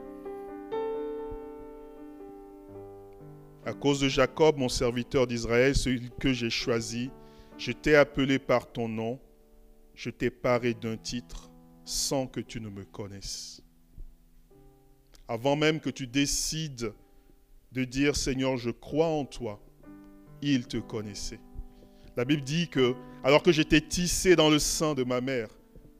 À 3.65 3.73
cause 3.73 3.99
de 3.99 4.09
Jacob, 4.09 4.57
mon 4.57 4.69
serviteur 4.69 5.27
d'Israël, 5.27 5.75
celui 5.75 6.09
que 6.19 6.33
j'ai 6.33 6.49
choisi, 6.49 7.11
je 7.57 7.71
t'ai 7.71 7.95
appelé 7.95 8.39
par 8.39 8.71
ton 8.71 8.87
nom, 8.87 9.19
je 9.93 10.09
t'ai 10.09 10.31
paré 10.31 10.73
d'un 10.73 10.97
titre 10.97 11.51
sans 11.85 12.25
que 12.25 12.39
tu 12.39 12.59
ne 12.59 12.69
me 12.69 12.83
connaisses. 12.83 13.61
Avant 15.27 15.55
même 15.55 15.79
que 15.79 15.91
tu 15.91 16.07
décides 16.07 16.93
de 17.71 17.83
dire 17.83 18.15
Seigneur, 18.15 18.57
je 18.57 18.71
crois 18.71 19.07
en 19.07 19.25
toi, 19.25 19.61
il 20.41 20.67
te 20.67 20.77
connaissait. 20.77 21.39
La 22.17 22.25
Bible 22.25 22.41
dit 22.41 22.67
que 22.67 22.95
alors 23.23 23.43
que 23.43 23.51
j'étais 23.51 23.81
tissé 23.81 24.35
dans 24.35 24.49
le 24.49 24.59
sein 24.59 24.95
de 24.95 25.03
ma 25.03 25.21
mère, 25.21 25.49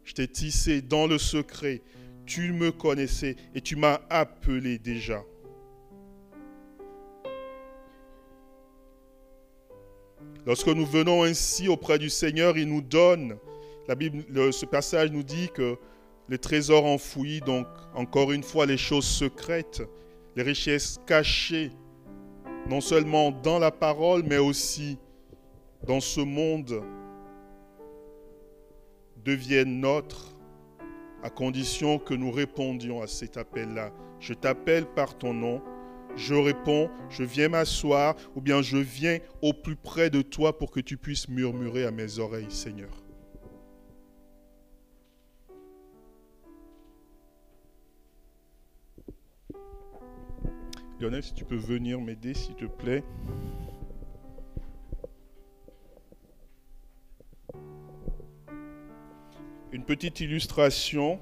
je 0.03 0.13
t'ai 0.13 0.27
tissé 0.27 0.81
dans 0.81 1.07
le 1.07 1.17
secret. 1.17 1.81
Tu 2.25 2.53
me 2.53 2.71
connaissais 2.71 3.35
et 3.55 3.61
tu 3.61 3.75
m'as 3.75 3.99
appelé 4.09 4.77
déjà. 4.77 5.23
Lorsque 10.45 10.67
nous 10.67 10.85
venons 10.85 11.23
ainsi 11.23 11.67
auprès 11.67 11.99
du 11.99 12.09
Seigneur, 12.09 12.57
il 12.57 12.67
nous 12.67 12.81
donne, 12.81 13.37
ce 13.87 14.65
passage 14.65 15.11
nous 15.11 15.23
dit 15.23 15.49
que 15.53 15.77
les 16.29 16.37
trésors 16.37 16.85
enfouis, 16.85 17.41
donc 17.41 17.67
encore 17.93 18.31
une 18.31 18.43
fois 18.43 18.65
les 18.65 18.77
choses 18.77 19.05
secrètes, 19.05 19.83
les 20.35 20.43
richesses 20.43 20.99
cachées, 21.05 21.71
non 22.67 22.81
seulement 22.81 23.31
dans 23.31 23.59
la 23.59 23.71
parole, 23.71 24.23
mais 24.23 24.37
aussi 24.37 24.97
dans 25.85 25.99
ce 25.99 26.21
monde 26.21 26.81
deviennent 29.23 29.79
nôtres 29.79 30.35
à 31.23 31.29
condition 31.29 31.99
que 31.99 32.13
nous 32.13 32.31
répondions 32.31 33.01
à 33.01 33.07
cet 33.07 33.37
appel-là. 33.37 33.91
Je 34.19 34.33
t'appelle 34.33 34.85
par 34.85 35.17
ton 35.17 35.33
nom, 35.33 35.61
je 36.15 36.35
réponds, 36.35 36.89
je 37.09 37.23
viens 37.23 37.49
m'asseoir 37.49 38.15
ou 38.35 38.41
bien 38.41 38.61
je 38.61 38.77
viens 38.77 39.19
au 39.41 39.53
plus 39.53 39.75
près 39.75 40.09
de 40.09 40.21
toi 40.21 40.57
pour 40.57 40.71
que 40.71 40.79
tu 40.79 40.97
puisses 40.97 41.29
murmurer 41.29 41.85
à 41.85 41.91
mes 41.91 42.19
oreilles, 42.19 42.51
Seigneur. 42.51 43.03
Lionel, 50.99 51.23
si 51.23 51.33
tu 51.33 51.45
peux 51.45 51.55
venir 51.55 51.99
m'aider, 51.99 52.35
s'il 52.35 52.55
te 52.55 52.65
plaît. 52.65 53.03
Une 59.73 59.85
petite 59.85 60.19
illustration. 60.19 61.21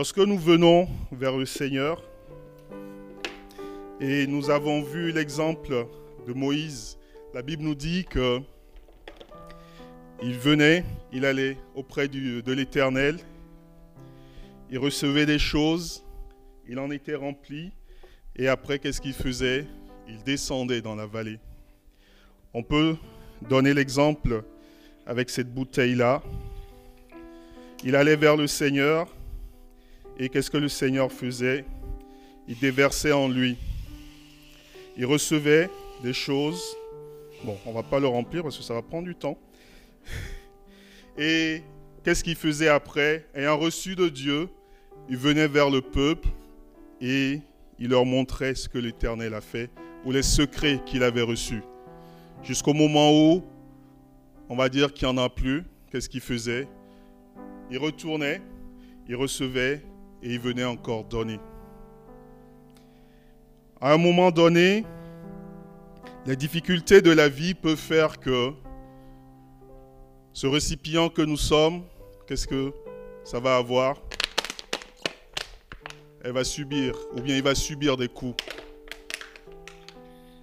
Lorsque 0.00 0.16
nous 0.16 0.38
venons 0.38 0.88
vers 1.12 1.36
le 1.36 1.44
Seigneur, 1.44 2.02
et 4.00 4.26
nous 4.26 4.48
avons 4.48 4.80
vu 4.80 5.12
l'exemple 5.12 5.86
de 6.26 6.32
Moïse, 6.32 6.96
la 7.34 7.42
Bible 7.42 7.64
nous 7.64 7.74
dit 7.74 8.06
que 8.06 8.40
il 10.22 10.38
venait, 10.38 10.86
il 11.12 11.26
allait 11.26 11.58
auprès 11.74 12.08
de 12.08 12.50
l'Éternel, 12.50 13.18
il 14.70 14.78
recevait 14.78 15.26
des 15.26 15.38
choses, 15.38 16.02
il 16.66 16.78
en 16.78 16.90
était 16.90 17.14
rempli, 17.14 17.70
et 18.36 18.48
après, 18.48 18.78
qu'est-ce 18.78 19.02
qu'il 19.02 19.12
faisait? 19.12 19.66
Il 20.08 20.22
descendait 20.22 20.80
dans 20.80 20.94
la 20.94 21.04
vallée. 21.04 21.38
On 22.54 22.62
peut 22.62 22.96
donner 23.50 23.74
l'exemple 23.74 24.44
avec 25.04 25.28
cette 25.28 25.52
bouteille-là. 25.52 26.22
Il 27.84 27.94
allait 27.94 28.16
vers 28.16 28.38
le 28.38 28.46
Seigneur, 28.46 29.14
et 30.20 30.28
qu'est-ce 30.28 30.50
que 30.50 30.58
le 30.58 30.68
Seigneur 30.68 31.10
faisait? 31.10 31.64
Il 32.46 32.58
déversait 32.58 33.12
en 33.12 33.26
lui. 33.26 33.56
Il 34.98 35.06
recevait 35.06 35.70
des 36.02 36.12
choses. 36.12 36.62
Bon, 37.42 37.56
on 37.64 37.72
va 37.72 37.82
pas 37.82 37.98
le 37.98 38.06
remplir 38.06 38.42
parce 38.42 38.58
que 38.58 38.62
ça 38.62 38.74
va 38.74 38.82
prendre 38.82 39.06
du 39.06 39.14
temps. 39.14 39.38
Et 41.18 41.62
qu'est-ce 42.04 42.22
qu'il 42.22 42.36
faisait 42.36 42.68
après? 42.68 43.26
Ayant 43.34 43.56
reçu 43.56 43.96
de 43.96 44.10
Dieu, 44.10 44.50
il 45.08 45.16
venait 45.16 45.48
vers 45.48 45.70
le 45.70 45.80
peuple 45.80 46.28
et 47.00 47.40
il 47.78 47.88
leur 47.88 48.04
montrait 48.04 48.54
ce 48.54 48.68
que 48.68 48.76
l'Éternel 48.76 49.32
a 49.32 49.40
fait 49.40 49.70
ou 50.04 50.12
les 50.12 50.22
secrets 50.22 50.82
qu'il 50.84 51.02
avait 51.02 51.22
reçus. 51.22 51.62
Jusqu'au 52.42 52.74
moment 52.74 53.10
où, 53.10 53.42
on 54.50 54.56
va 54.56 54.68
dire 54.68 54.92
qu'il 54.92 55.08
n'y 55.08 55.14
en 55.14 55.18
a 55.18 55.30
plus, 55.30 55.64
qu'est-ce 55.90 56.10
qu'il 56.10 56.20
faisait? 56.20 56.68
Il 57.70 57.78
retournait, 57.78 58.42
il 59.08 59.16
recevait 59.16 59.82
et 60.22 60.34
il 60.34 60.40
venait 60.40 60.64
encore 60.64 61.04
donner. 61.04 61.38
À 63.80 63.92
un 63.92 63.96
moment 63.96 64.30
donné, 64.30 64.84
les 66.26 66.36
difficultés 66.36 67.00
de 67.00 67.10
la 67.10 67.28
vie 67.28 67.54
peuvent 67.54 67.76
faire 67.76 68.20
que 68.20 68.52
ce 70.32 70.46
récipient 70.46 71.08
que 71.08 71.22
nous 71.22 71.36
sommes, 71.36 71.82
qu'est-ce 72.26 72.46
que 72.46 72.72
ça 73.24 73.40
va 73.40 73.56
avoir? 73.56 73.96
Elle 76.22 76.32
va 76.32 76.44
subir, 76.44 76.94
ou 77.16 77.22
bien 77.22 77.36
il 77.36 77.42
va 77.42 77.54
subir 77.54 77.96
des 77.96 78.08
coups. 78.08 78.44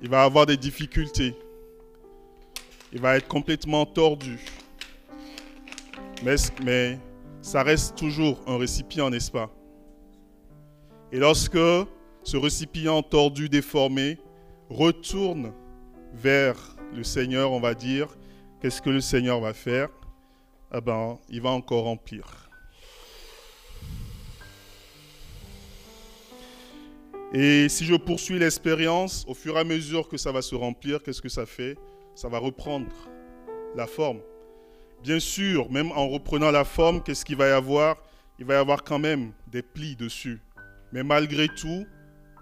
Il 0.01 0.09
va 0.09 0.23
avoir 0.23 0.45
des 0.45 0.57
difficultés. 0.57 1.35
Il 2.91 2.99
va 2.99 3.17
être 3.17 3.27
complètement 3.27 3.85
tordu. 3.85 4.39
Mais, 6.23 6.35
mais 6.63 6.99
ça 7.41 7.61
reste 7.61 7.95
toujours 7.95 8.41
un 8.47 8.57
récipient, 8.57 9.09
n'est-ce 9.09 9.31
pas? 9.31 9.51
Et 11.11 11.19
lorsque 11.19 11.57
ce 12.23 12.35
récipient 12.35 13.01
tordu, 13.01 13.47
déformé, 13.47 14.17
retourne 14.69 15.53
vers 16.13 16.75
le 16.93 17.03
Seigneur, 17.03 17.51
on 17.53 17.61
va 17.61 17.73
dire, 17.73 18.07
qu'est-ce 18.61 18.81
que 18.81 18.89
le 18.89 18.99
Seigneur 18.99 19.39
va 19.39 19.53
faire? 19.53 19.87
Ah 20.69 20.81
ben, 20.81 21.17
il 21.29 21.41
va 21.41 21.51
encore 21.51 21.85
remplir. 21.85 22.49
Et 27.33 27.69
si 27.69 27.85
je 27.85 27.95
poursuis 27.95 28.39
l'expérience, 28.39 29.23
au 29.27 29.33
fur 29.33 29.55
et 29.55 29.59
à 29.59 29.63
mesure 29.63 30.09
que 30.09 30.17
ça 30.17 30.31
va 30.33 30.41
se 30.41 30.55
remplir, 30.55 31.01
qu'est-ce 31.03 31.21
que 31.21 31.29
ça 31.29 31.45
fait? 31.45 31.77
Ça 32.15 32.27
va 32.27 32.39
reprendre 32.39 32.87
la 33.75 33.87
forme. 33.87 34.19
Bien 35.03 35.19
sûr, 35.19 35.71
même 35.71 35.91
en 35.93 36.09
reprenant 36.09 36.51
la 36.51 36.65
forme, 36.65 37.01
qu'est-ce 37.01 37.23
qu'il 37.23 37.37
va 37.37 37.47
y 37.47 37.51
avoir? 37.51 37.97
Il 38.39 38.45
va 38.45 38.55
y 38.55 38.57
avoir 38.57 38.83
quand 38.83 38.99
même 38.99 39.31
des 39.47 39.61
plis 39.61 39.95
dessus. 39.95 40.41
Mais 40.91 41.03
malgré 41.03 41.47
tout, 41.47 41.85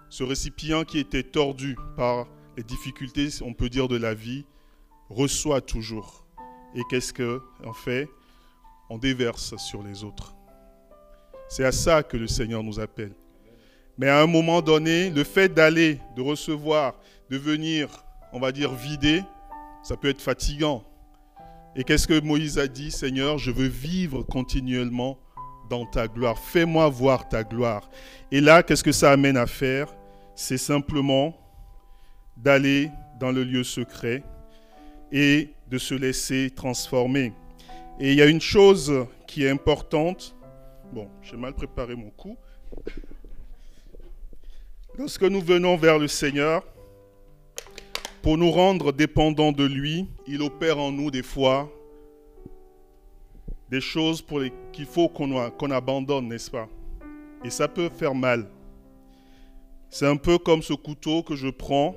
ce 0.08 0.22
récipient 0.22 0.84
qui 0.84 0.98
était 0.98 1.22
tordu 1.22 1.76
par 1.96 2.26
les 2.56 2.62
difficultés, 2.62 3.28
on 3.42 3.54
peut 3.54 3.68
dire, 3.68 3.88
de 3.88 3.96
la 3.96 4.14
vie, 4.14 4.44
reçoit 5.08 5.60
toujours. 5.60 6.26
Et 6.74 6.82
qu'est-ce 6.88 7.12
qu'on 7.12 7.72
fait 7.72 8.08
On 8.90 8.98
déverse 8.98 9.56
sur 9.56 9.82
les 9.82 10.04
autres. 10.04 10.34
C'est 11.48 11.64
à 11.64 11.72
ça 11.72 12.02
que 12.02 12.16
le 12.16 12.26
Seigneur 12.26 12.62
nous 12.62 12.80
appelle. 12.80 13.12
Mais 13.98 14.08
à 14.08 14.20
un 14.20 14.26
moment 14.26 14.60
donné, 14.60 15.10
le 15.10 15.24
fait 15.24 15.48
d'aller, 15.48 16.00
de 16.16 16.22
recevoir, 16.22 16.98
de 17.30 17.36
venir, 17.36 18.04
on 18.32 18.40
va 18.40 18.52
dire, 18.52 18.74
vider, 18.74 19.22
ça 19.82 19.96
peut 19.96 20.08
être 20.08 20.20
fatigant. 20.20 20.84
Et 21.76 21.84
qu'est-ce 21.84 22.08
que 22.08 22.20
Moïse 22.20 22.58
a 22.58 22.66
dit? 22.66 22.90
Seigneur, 22.90 23.38
je 23.38 23.50
veux 23.50 23.68
vivre 23.68 24.22
continuellement 24.22 25.18
dans 25.68 25.86
ta 25.86 26.08
gloire. 26.08 26.38
Fais-moi 26.38 26.88
voir 26.88 27.28
ta 27.28 27.44
gloire. 27.44 27.88
Et 28.30 28.40
là, 28.40 28.62
qu'est-ce 28.62 28.84
que 28.84 28.92
ça 28.92 29.12
amène 29.12 29.36
à 29.36 29.46
faire? 29.46 29.94
C'est 30.34 30.58
simplement 30.58 31.36
d'aller 32.36 32.90
dans 33.18 33.32
le 33.32 33.44
lieu 33.44 33.64
secret 33.64 34.22
et 35.12 35.50
de 35.68 35.78
se 35.78 35.94
laisser 35.94 36.50
transformer. 36.54 37.32
Et 37.98 38.12
il 38.12 38.18
y 38.18 38.22
a 38.22 38.26
une 38.26 38.40
chose 38.40 38.92
qui 39.26 39.44
est 39.44 39.50
importante. 39.50 40.36
Bon, 40.92 41.08
j'ai 41.22 41.36
mal 41.36 41.54
préparé 41.54 41.94
mon 41.94 42.10
coup. 42.10 42.36
Lorsque 44.98 45.22
nous 45.22 45.40
venons 45.40 45.76
vers 45.76 45.98
le 45.98 46.08
Seigneur, 46.08 46.62
pour 48.22 48.38
nous 48.38 48.50
rendre 48.50 48.92
dépendants 48.92 49.52
de 49.52 49.64
lui, 49.64 50.08
il 50.26 50.42
opère 50.42 50.78
en 50.78 50.90
nous 50.90 51.10
des 51.10 51.22
fois 51.22 51.70
des 53.68 53.80
choses 53.80 54.22
pour 54.22 54.40
les 54.40 54.52
qu'il 54.72 54.86
faut 54.86 55.08
qu'on 55.08 55.50
qu'on 55.50 55.70
abandonne, 55.70 56.28
n'est-ce 56.28 56.50
pas? 56.50 56.68
Et 57.44 57.50
ça 57.50 57.68
peut 57.68 57.88
faire 57.88 58.14
mal. 58.14 58.48
C'est 59.88 60.06
un 60.06 60.16
peu 60.16 60.38
comme 60.38 60.62
ce 60.62 60.72
couteau 60.72 61.22
que 61.22 61.36
je 61.36 61.48
prends 61.48 61.94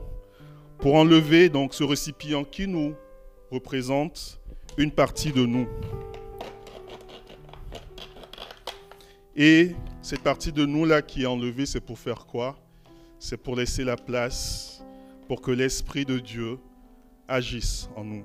pour 0.77 0.95
enlever 0.95 1.49
donc 1.49 1.73
ce 1.73 1.83
récipient 1.83 2.43
qui 2.43 2.67
nous 2.67 2.93
représente 3.51 4.39
une 4.77 4.91
partie 4.91 5.31
de 5.31 5.45
nous. 5.45 5.67
Et 9.35 9.75
cette 10.01 10.21
partie 10.21 10.51
de 10.51 10.65
nous 10.65 10.85
là 10.85 11.01
qui 11.01 11.23
est 11.23 11.25
enlevée, 11.25 11.65
c'est 11.65 11.81
pour 11.81 11.99
faire 11.99 12.25
quoi? 12.25 12.57
C'est 13.19 13.37
pour 13.37 13.55
laisser 13.55 13.83
la 13.83 13.95
place 13.95 14.83
pour 15.27 15.41
que 15.41 15.51
l'Esprit 15.51 16.05
de 16.05 16.19
Dieu 16.19 16.57
agisse 17.27 17.89
en 17.95 18.03
nous. 18.03 18.23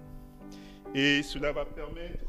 Et 0.94 1.22
cela 1.22 1.52
va 1.52 1.64
permettre 1.64 2.24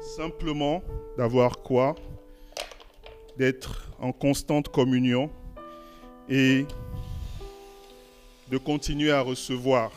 simplement 0.00 0.82
d'avoir 1.16 1.58
quoi 1.62 1.94
D'être 3.36 3.90
en 4.00 4.12
constante 4.12 4.68
communion 4.68 5.30
et 6.28 6.66
de 8.50 8.58
continuer 8.58 9.12
à 9.12 9.20
recevoir. 9.20 9.92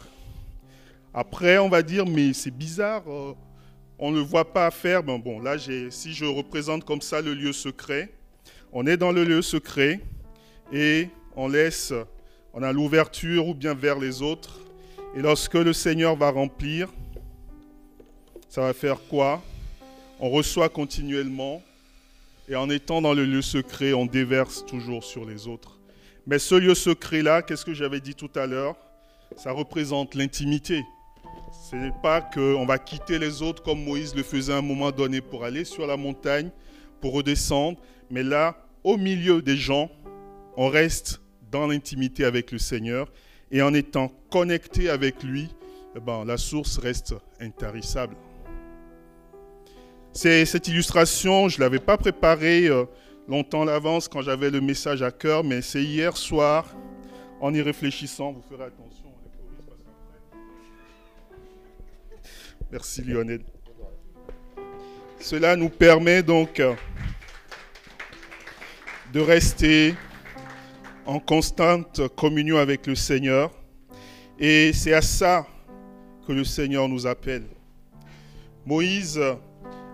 Après, 1.14 1.58
on 1.58 1.70
va 1.70 1.82
dire, 1.82 2.06
mais 2.06 2.34
c'est 2.34 2.52
bizarre, 2.52 3.04
euh, 3.08 3.34
on 4.00 4.12
ne 4.12 4.18
le 4.18 4.22
voit 4.22 4.52
pas 4.52 4.70
faire. 4.72 5.04
Bon, 5.04 5.40
là, 5.40 5.58
si 5.58 6.14
je 6.14 6.26
représente 6.26 6.86
comme 6.86 7.02
ça 7.02 7.22
le 7.22 7.34
lieu 7.34 7.52
secret, 7.52 8.10
on 8.72 8.88
est 8.88 8.98
dans 8.98 9.12
le 9.12 9.24
lieu 9.24 9.42
secret 9.42 10.00
et 10.72 11.10
on 11.36 11.48
laisse, 11.48 11.94
on 12.54 12.64
a 12.64 12.72
l'ouverture 12.72 13.48
ou 13.48 13.54
bien 13.54 13.74
vers 13.74 14.00
les 14.00 14.22
autres. 14.22 14.60
Et 15.16 15.22
lorsque 15.22 15.56
le 15.56 15.74
Seigneur 15.74 16.16
va 16.16 16.32
remplir, 16.32 16.90
ça 18.48 18.62
va 18.62 18.74
faire 18.74 18.98
quoi? 19.10 19.42
On 20.24 20.30
reçoit 20.30 20.70
continuellement 20.70 21.64
et 22.48 22.56
en 22.56 22.70
étant 22.70 23.02
dans 23.02 23.16
le 23.16 23.26
lieu 23.26 23.42
secret, 23.42 23.94
on 23.94 24.06
déverse 24.06 24.64
toujours 24.68 25.04
sur 25.04 25.26
les 25.26 25.48
autres. 25.48 25.80
Mais 26.28 26.38
ce 26.38 26.54
lieu 26.54 26.76
secret-là, 26.76 27.42
qu'est-ce 27.42 27.66
que 27.66 27.74
j'avais 27.74 28.00
dit 28.00 28.14
tout 28.14 28.30
à 28.36 28.46
l'heure? 28.46 28.76
Ça 29.36 29.52
représente 29.52 30.14
l'intimité. 30.14 30.84
Ce 31.72 31.76
n'est 31.76 31.94
pas 32.04 32.22
qu'on 32.22 32.68
va 32.68 32.78
quitter 32.78 33.18
les 33.18 33.42
autres 33.42 33.64
comme 33.64 33.84
Moïse 33.84 34.14
le 34.14 34.22
faisait 34.22 34.54
à 34.54 34.58
un 34.58 34.62
moment 34.62 34.92
donné 34.92 35.22
pour 35.22 35.44
aller 35.44 35.66
sur 35.66 35.88
la 35.88 35.98
montagne, 35.98 36.52
pour 37.00 37.14
redescendre. 37.14 37.80
Mais 38.12 38.22
là, 38.22 38.64
au 38.84 38.98
milieu 38.98 39.42
des 39.42 39.58
gens, 39.58 39.90
on 40.56 40.70
reste 40.70 41.20
dans 41.52 41.66
l'intimité 41.66 42.26
avec 42.26 42.52
le 42.52 42.60
Seigneur 42.60 43.12
et 43.50 43.64
en 43.64 43.74
étant 43.74 44.12
connecté 44.30 44.88
avec 44.88 45.24
lui, 45.24 45.50
eh 45.96 46.00
ben, 46.00 46.26
la 46.26 46.38
source 46.38 46.78
reste 46.78 47.16
intarissable. 47.40 48.16
C'est 50.14 50.46
cette 50.46 50.68
illustration, 50.68 51.48
je 51.48 51.58
ne 51.58 51.62
l'avais 51.62 51.80
pas 51.80 51.98
préparée 51.98 52.68
euh, 52.68 52.84
longtemps 53.30 53.62
à 53.62 53.66
l'avance 53.66 54.10
quand 54.10 54.22
j'avais 54.22 54.50
le 54.50 54.60
message 54.60 55.02
à 55.02 55.10
cœur, 55.10 55.42
mais 55.44 55.62
c'est 55.62 55.82
hier 55.82 56.18
soir, 56.18 56.76
en 57.40 57.54
y 57.54 57.62
réfléchissant, 57.62 58.34
vous 58.34 58.42
ferez 58.42 58.66
attention. 58.66 59.06
Merci 62.72 63.04
Lionel. 63.04 63.42
Cela 65.20 65.56
nous 65.56 65.70
permet 65.70 66.24
donc 66.24 66.60
euh, 66.60 66.74
de 69.14 69.22
rester 69.22 69.96
en 71.06 71.20
constante 71.20 72.08
communion 72.16 72.58
avec 72.58 72.86
le 72.86 72.96
Seigneur. 72.96 73.52
Et 74.40 74.74
c'est 74.74 74.94
à 74.94 75.02
ça 75.02 75.48
que 76.28 76.34
le 76.34 76.44
Seigneur 76.44 76.90
nous 76.90 77.08
appelle. 77.08 77.46
Moïse 78.66 79.20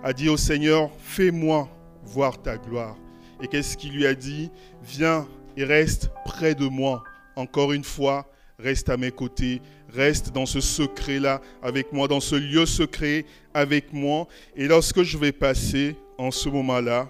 a 0.03 0.13
dit 0.13 0.29
au 0.29 0.37
Seigneur, 0.37 0.89
fais-moi 0.99 1.69
voir 2.03 2.41
ta 2.41 2.57
gloire. 2.57 2.95
Et 3.41 3.47
qu'est-ce 3.47 3.77
qu'il 3.77 3.93
lui 3.93 4.05
a 4.05 4.15
dit? 4.15 4.49
Viens 4.83 5.27
et 5.55 5.63
reste 5.63 6.11
près 6.25 6.55
de 6.55 6.67
moi. 6.67 7.03
Encore 7.35 7.71
une 7.73 7.83
fois, 7.83 8.29
reste 8.59 8.89
à 8.89 8.97
mes 8.97 9.11
côtés, 9.11 9.61
reste 9.89 10.31
dans 10.31 10.45
ce 10.45 10.59
secret-là 10.59 11.41
avec 11.61 11.93
moi, 11.93 12.07
dans 12.07 12.19
ce 12.19 12.35
lieu 12.35 12.65
secret 12.65 13.25
avec 13.53 13.93
moi. 13.93 14.27
Et 14.55 14.67
lorsque 14.67 15.03
je 15.03 15.17
vais 15.17 15.31
passer 15.31 15.95
en 16.17 16.31
ce 16.31 16.49
moment-là, 16.49 17.09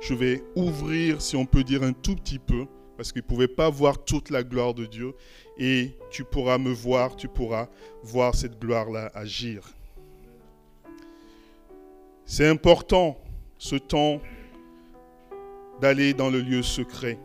je 0.00 0.14
vais 0.14 0.42
ouvrir, 0.54 1.20
si 1.20 1.36
on 1.36 1.46
peut 1.46 1.64
dire, 1.64 1.82
un 1.82 1.92
tout 1.92 2.14
petit 2.14 2.38
peu, 2.38 2.66
parce 2.96 3.12
qu'il 3.12 3.22
ne 3.22 3.26
pouvait 3.28 3.48
pas 3.48 3.70
voir 3.70 4.04
toute 4.04 4.30
la 4.30 4.42
gloire 4.42 4.74
de 4.74 4.86
Dieu. 4.86 5.14
Et 5.58 5.96
tu 6.10 6.24
pourras 6.24 6.58
me 6.58 6.70
voir, 6.70 7.16
tu 7.16 7.28
pourras 7.28 7.68
voir 8.02 8.34
cette 8.34 8.58
gloire-là 8.60 9.10
agir. 9.14 9.77
C'est 12.30 12.46
important, 12.46 13.16
ce 13.56 13.76
temps 13.76 14.20
d'aller 15.80 16.12
dans 16.12 16.28
le 16.28 16.42
lieu 16.42 16.62
secret. 16.62 17.18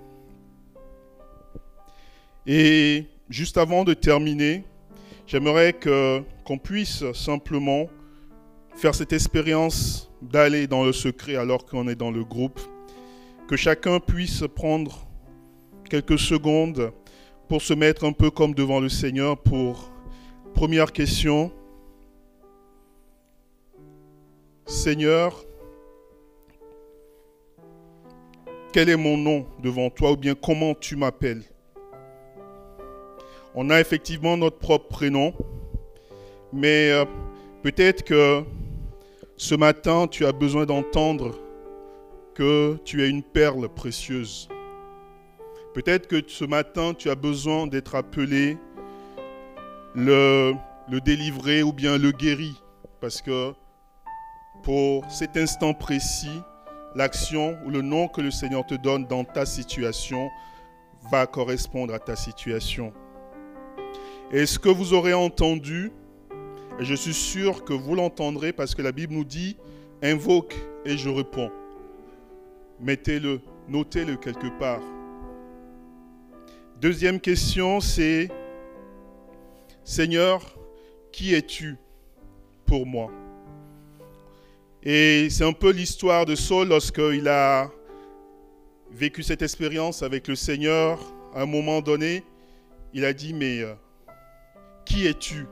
Et 2.48 3.04
juste 3.30 3.58
avant 3.58 3.84
de 3.84 3.94
terminer, 3.94 4.64
j'aimerais 5.28 5.74
qu'on 5.74 6.58
puisse 6.58 7.04
simplement 7.12 7.90
faire 8.78 8.96
cette 8.96 9.12
expérience 9.12 10.10
d'aller 10.22 10.68
dans 10.68 10.86
le 10.86 10.94
secret 10.94 11.36
alors 11.36 11.66
qu'on 11.66 11.90
est 11.90 11.96
dans 11.96 12.10
le 12.10 12.24
groupe, 12.24 12.62
que 13.50 13.58
chacun 13.58 14.00
puisse 14.00 14.46
prendre 14.56 15.06
quelques 15.90 16.18
secondes 16.18 16.94
pour 17.50 17.62
se 17.62 17.74
mettre 17.74 18.06
un 18.06 18.14
peu 18.14 18.32
comme 18.32 18.56
devant 18.56 18.80
le 18.80 18.88
Seigneur 18.88 19.38
pour 19.38 19.92
première 20.54 20.94
question. 20.94 21.52
Seigneur, 24.66 25.44
quel 28.72 28.88
est 28.88 28.98
mon 28.98 29.18
nom 29.18 29.46
devant 29.62 29.90
toi 29.90 30.14
ou 30.14 30.18
bien 30.18 30.36
comment 30.36 30.74
tu 30.74 30.96
m'appelles? 30.96 31.44
On 33.56 33.70
a 33.70 33.80
effectivement 33.82 34.38
notre 34.38 34.58
propre 34.58 34.88
prénom, 34.88 35.34
mais 36.54 36.92
euh, 36.92 37.06
peut-être 37.62 38.04
que 38.04 38.44
ce 39.36 39.54
matin 39.54 40.08
tu 40.08 40.26
as 40.26 40.32
besoin 40.32 40.66
d'entendre 40.66 41.38
que 42.34 42.78
tu 42.86 43.04
es 43.04 43.10
une 43.10 43.22
perle 43.22 43.68
précieuse. 43.68 44.48
Peut-être 45.74 46.08
que 46.08 46.22
ce 46.26 46.46
matin 46.46 46.94
tu 46.94 47.10
as 47.10 47.16
besoin 47.16 47.68
d'être 47.68 47.96
appelé 47.96 48.58
le, 49.94 50.54
le 50.90 51.02
délivré 51.02 51.64
ou 51.64 51.74
bien 51.74 51.98
le 51.98 52.12
guéri, 52.12 52.56
parce 53.02 53.22
que 53.22 53.54
pour 54.64 55.10
cet 55.12 55.38
instant 55.38 55.74
précis, 55.74 56.42
l'action 56.96 57.58
ou 57.66 57.70
le 57.70 57.82
nom 57.82 58.08
que 58.08 58.22
le 58.22 58.32
Seigneur 58.32 58.66
te 58.66 58.76
donne 58.76 59.06
dans 59.06 59.24
ta 59.24 59.46
situation 59.46 60.30
va 61.12 61.28
correspondre 61.28 61.94
à 61.94 62.00
ta 62.00 62.16
situation. 62.16 62.94
Et 64.32 64.46
ce 64.46 64.58
que 64.58 64.70
vous 64.70 64.94
aurez 64.94 65.14
entendu, 65.14 65.92
et 66.80 66.86
je 66.86 66.96
suis 66.96 67.14
sûr 67.14 67.64
que 67.64 67.74
vous 67.74 67.94
l'entendrez 67.94 68.54
parce 68.54 68.74
que 68.74 68.82
la 68.82 68.92
Bible 68.92 69.14
nous 69.14 69.26
dit, 69.26 69.58
invoque 70.02 70.56
et 70.86 70.98
je 70.98 71.10
réponds. 71.10 71.52
Mettez-le, 72.80 73.42
notez-le 73.68 74.16
quelque 74.16 74.48
part. 74.58 74.82
Deuxième 76.82 77.20
question, 77.20 77.80
c'est, 77.80 78.30
Seigneur, 79.84 80.58
qui 81.12 81.34
es-tu 81.34 81.78
pour 82.66 82.86
moi? 82.86 83.12
Et 84.86 85.30
c'est 85.30 85.46
un 85.46 85.54
peu 85.54 85.72
l'histoire 85.72 86.26
de 86.26 86.36
Saul 86.36 86.68
lorsqu'il 86.68 87.28
a 87.30 87.72
vécu 88.92 89.24
cette 89.24 89.42
expérience 89.42 90.04
avec 90.04 90.28
le 90.28 90.36
Seigneur. 90.36 91.00
À 91.34 91.44
un 91.44 91.46
moment 91.46 91.82
donné, 91.82 92.24
il 92.94 93.06
a 93.06 93.14
dit, 93.14 93.34
mais 93.34 93.62
euh, 93.62 93.74
qui 94.86 95.08
es-tu? 95.08 95.48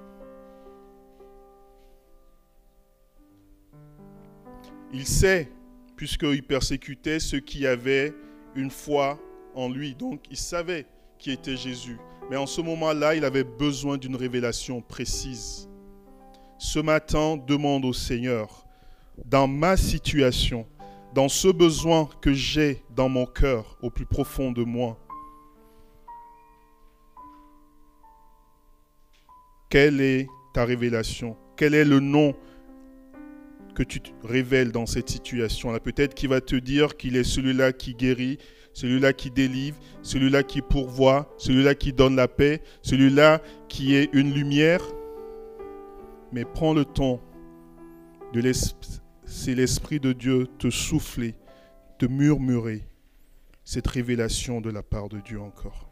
Il 4.94 5.08
sait, 5.08 5.50
puisqu'il 5.96 6.44
persécutait 6.44 7.20
ceux 7.20 7.39
qui 7.39 7.65
avaient 7.65 8.13
une 8.56 8.70
foi 8.70 9.17
en 9.56 9.70
lui. 9.70 9.96
Donc 9.96 10.26
il 10.30 10.38
savait 10.38 10.86
qui 11.17 11.32
était 11.32 11.56
Jésus. 11.56 11.98
Mais 12.30 12.36
en 12.36 12.46
ce 12.46 12.60
moment-là, 12.62 13.15
il 13.15 13.24
avait 13.24 13.46
besoin 13.46 13.98
d'une 13.98 14.15
révélation 14.17 14.82
précise. 14.82 15.70
Ce 16.58 16.80
matin, 16.80 17.38
demande 17.38 17.86
au 17.86 17.94
Seigneur, 17.94 18.65
dans 19.26 19.47
ma 19.47 19.78
situation, 19.78 20.67
dans 21.13 21.30
ce 21.30 21.47
besoin 21.47 22.10
que 22.21 22.34
j'ai 22.34 22.84
dans 22.95 23.10
mon 23.10 23.26
cœur, 23.26 23.78
au 23.82 23.89
plus 23.89 24.06
profond 24.06 24.52
de 24.52 24.63
moi. 24.63 24.97
Quelle 29.69 30.02
est 30.02 30.28
ta 30.54 30.65
révélation? 30.65 31.38
Quel 31.56 31.74
est 31.74 31.86
le 31.86 32.00
nom 32.00 32.34
que 33.74 33.84
tu 33.84 34.02
révèles 34.24 34.71
dans 34.71 34.86
cette 34.86 35.10
situation-là? 35.10 35.80
Peut-être 35.80 36.13
qu'il 36.13 36.30
va 36.30 36.41
te 36.41 36.56
dire 36.56 36.97
qu'il 36.97 37.15
est 37.15 37.24
celui-là 37.24 37.71
qui 37.71 37.93
guérit, 37.95 38.38
celui-là 38.74 39.13
qui 39.13 39.32
délivre, 39.32 39.78
celui-là 40.02 40.43
qui 40.43 40.62
pourvoit, 40.62 41.34
celui-là 41.38 41.76
qui 41.76 41.93
donne 41.93 42.15
la 42.15 42.28
paix, 42.28 42.62
celui-là 42.82 43.41
qui 43.69 43.95
est 43.95 44.10
une 44.13 44.34
lumière. 44.34 44.82
Mais 46.34 46.45
prends 46.45 46.74
le 46.74 46.86
temps 46.86 47.21
de 48.34 48.41
c'est 49.26 49.56
l'Esprit 49.56 50.00
de 50.00 50.13
Dieu 50.13 50.48
te 50.58 50.70
souffler, 50.70 51.36
te 51.98 52.06
murmurer 52.06 52.88
cette 53.65 53.88
révélation 53.88 54.62
de 54.62 54.70
la 54.70 54.84
part 54.84 55.10
de 55.10 55.20
Dieu 55.20 55.41
encore. 55.41 55.90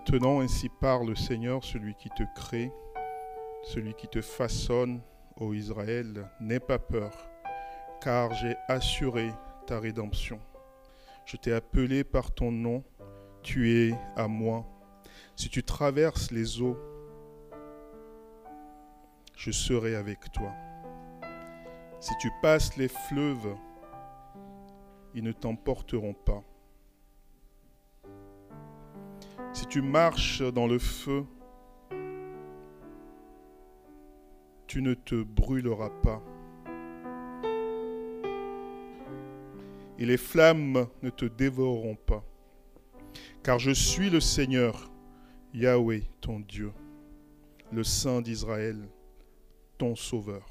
Maintenant, 0.00 0.40
ainsi 0.40 0.70
parle 0.70 1.08
le 1.08 1.14
Seigneur, 1.14 1.62
celui 1.62 1.94
qui 1.94 2.08
te 2.08 2.22
crée, 2.34 2.72
celui 3.64 3.92
qui 3.92 4.08
te 4.08 4.22
façonne, 4.22 5.02
ô 5.36 5.52
Israël, 5.52 6.26
n'aie 6.40 6.58
pas 6.58 6.78
peur, 6.78 7.12
car 8.00 8.32
j'ai 8.32 8.56
assuré 8.68 9.30
ta 9.66 9.78
rédemption. 9.78 10.40
Je 11.26 11.36
t'ai 11.36 11.52
appelé 11.52 12.02
par 12.02 12.32
ton 12.32 12.50
nom, 12.50 12.82
tu 13.42 13.70
es 13.70 13.94
à 14.16 14.26
moi. 14.26 14.64
Si 15.36 15.50
tu 15.50 15.62
traverses 15.62 16.30
les 16.30 16.62
eaux, 16.62 16.78
je 19.36 19.50
serai 19.50 19.96
avec 19.96 20.32
toi. 20.32 20.50
Si 22.00 22.14
tu 22.22 22.30
passes 22.40 22.74
les 22.78 22.88
fleuves, 22.88 23.54
ils 25.12 25.22
ne 25.22 25.32
t'emporteront 25.32 26.14
pas. 26.14 26.42
Tu 29.70 29.82
marches 29.82 30.42
dans 30.42 30.66
le 30.66 30.80
feu, 30.80 31.24
tu 34.66 34.82
ne 34.82 34.94
te 34.94 35.22
brûleras 35.22 35.90
pas. 36.02 36.20
Et 39.96 40.06
les 40.06 40.16
flammes 40.16 40.88
ne 41.02 41.10
te 41.10 41.24
dévoreront 41.24 41.94
pas. 41.94 42.24
Car 43.44 43.60
je 43.60 43.70
suis 43.70 44.10
le 44.10 44.18
Seigneur, 44.18 44.90
Yahweh, 45.54 46.02
ton 46.20 46.40
Dieu, 46.40 46.72
le 47.70 47.84
Saint 47.84 48.22
d'Israël, 48.22 48.88
ton 49.78 49.94
Sauveur. 49.94 50.48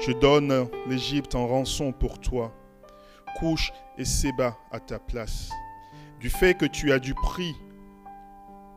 Je 0.00 0.12
donne 0.12 0.68
l'Égypte 0.88 1.34
en 1.34 1.46
rançon 1.46 1.92
pour 1.92 2.18
toi, 2.18 2.54
couche 3.38 3.72
et 3.98 4.06
Séba 4.06 4.56
à 4.70 4.80
ta 4.80 4.98
place. 4.98 5.50
Du 6.22 6.30
fait 6.30 6.54
que 6.54 6.66
tu 6.66 6.92
as 6.92 7.00
du 7.00 7.14
prix 7.14 7.52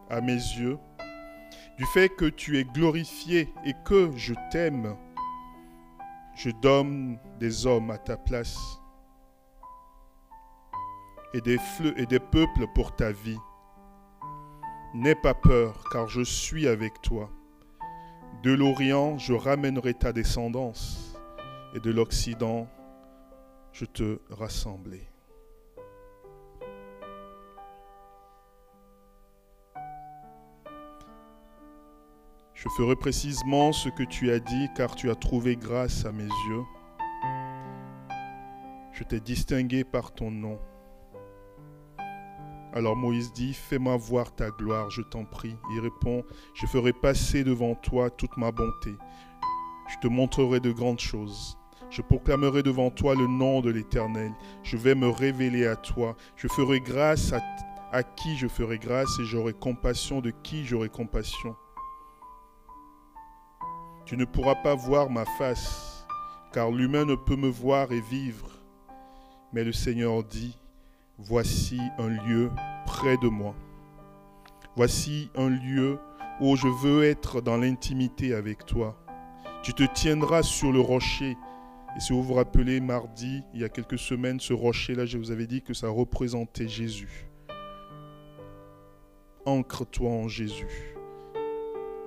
à 0.09 0.19
mes 0.19 0.33
yeux, 0.33 0.79
du 1.77 1.85
fait 1.85 2.09
que 2.09 2.25
tu 2.25 2.57
es 2.57 2.63
glorifié 2.63 3.53
et 3.63 3.75
que 3.85 4.09
je 4.17 4.33
t'aime, 4.49 4.97
je 6.35 6.49
donne 6.49 7.19
des 7.39 7.67
hommes 7.67 7.91
à 7.91 7.99
ta 7.99 8.17
place 8.17 8.57
et 11.35 11.41
des 11.41 11.59
et 11.97 12.07
des 12.07 12.19
peuples 12.19 12.65
pour 12.73 12.95
ta 12.95 13.11
vie. 13.11 13.37
N'aie 14.95 15.13
pas 15.13 15.35
peur, 15.35 15.83
car 15.91 16.07
je 16.07 16.23
suis 16.23 16.67
avec 16.67 16.99
toi. 17.03 17.29
De 18.41 18.53
l'Orient, 18.53 19.19
je 19.19 19.33
ramènerai 19.33 19.93
ta 19.93 20.13
descendance, 20.13 21.15
et 21.75 21.79
de 21.79 21.91
l'Occident, 21.91 22.67
je 23.71 23.85
te 23.85 24.19
rassemblerai. 24.31 25.14
Je 32.65 32.71
ferai 32.71 32.95
précisément 32.95 33.71
ce 33.71 33.89
que 33.89 34.03
tu 34.03 34.31
as 34.31 34.39
dit, 34.39 34.69
car 34.75 34.95
tu 34.95 35.11
as 35.11 35.15
trouvé 35.15 35.55
grâce 35.55 36.03
à 36.05 36.11
mes 36.11 36.23
yeux. 36.23 36.63
Je 38.91 39.03
t'ai 39.03 39.19
distingué 39.19 39.83
par 39.83 40.13
ton 40.13 40.31
nom. 40.31 40.57
Alors 42.73 42.95
Moïse 42.95 43.31
dit, 43.33 43.53
fais-moi 43.53 43.95
voir 43.97 44.33
ta 44.35 44.49
gloire, 44.49 44.89
je 44.89 45.01
t'en 45.01 45.25
prie. 45.25 45.55
Il 45.73 45.79
répond, 45.79 46.23
je 46.55 46.65
ferai 46.65 46.91
passer 46.91 47.43
devant 47.43 47.75
toi 47.75 48.09
toute 48.09 48.35
ma 48.35 48.51
bonté. 48.51 48.95
Je 49.87 49.97
te 50.01 50.07
montrerai 50.07 50.59
de 50.59 50.71
grandes 50.71 50.99
choses. 50.99 51.57
Je 51.89 52.01
proclamerai 52.01 52.63
devant 52.63 52.89
toi 52.89 53.15
le 53.15 53.27
nom 53.27 53.61
de 53.61 53.69
l'Éternel. 53.69 54.33
Je 54.63 54.75
vais 54.75 54.95
me 54.95 55.07
révéler 55.07 55.67
à 55.67 55.75
toi. 55.75 56.17
Je 56.35 56.47
ferai 56.47 56.79
grâce 56.79 57.31
à, 57.31 58.03
qui 58.03 58.35
je 58.35 58.47
ferai 58.47 58.79
grâce 58.79 59.19
et 59.19 59.25
j'aurai 59.25 59.53
compassion 59.53 60.19
de 60.19 60.31
qui 60.31 60.65
j'aurai 60.65 60.89
compassion. 60.89 61.55
Tu 64.05 64.17
ne 64.17 64.25
pourras 64.25 64.53
pas 64.53 64.75
voir 64.75 65.09
ma 65.09 65.25
face, 65.25 66.05
car 66.53 66.69
l'humain 66.69 67.05
ne 67.05 67.15
peut 67.15 67.35
me 67.35 67.47
voir 67.47 67.91
et 67.91 68.01
vivre. 68.01 68.51
Mais 69.51 69.63
le 69.63 69.71
Seigneur 69.71 70.23
dit, 70.23 70.55
voici 71.17 71.79
un 71.97 72.09
lieu 72.09 72.51
près 72.85 73.17
de 73.17 73.27
moi. 73.27 73.55
Voici 74.75 75.31
un 75.35 75.49
lieu 75.49 75.97
où 76.39 76.55
je 76.55 76.67
veux 76.67 77.03
être 77.03 77.41
dans 77.41 77.57
l'intimité 77.57 78.35
avec 78.35 78.67
toi. 78.67 78.95
Tu 79.63 79.73
te 79.73 79.83
tiendras 79.83 80.43
sur 80.43 80.71
le 80.71 80.81
rocher. 80.81 81.35
Et 81.97 81.99
si 81.99 82.13
vous 82.13 82.21
vous 82.21 82.35
rappelez, 82.35 82.81
mardi, 82.81 83.41
il 83.55 83.61
y 83.61 83.63
a 83.63 83.69
quelques 83.69 83.97
semaines, 83.97 84.39
ce 84.39 84.53
rocher-là, 84.53 85.07
je 85.07 85.17
vous 85.17 85.31
avais 85.31 85.47
dit 85.47 85.63
que 85.63 85.73
ça 85.73 85.89
représentait 85.89 86.67
Jésus. 86.67 87.27
Ancre-toi 89.45 90.11
en 90.11 90.27
Jésus 90.27 90.94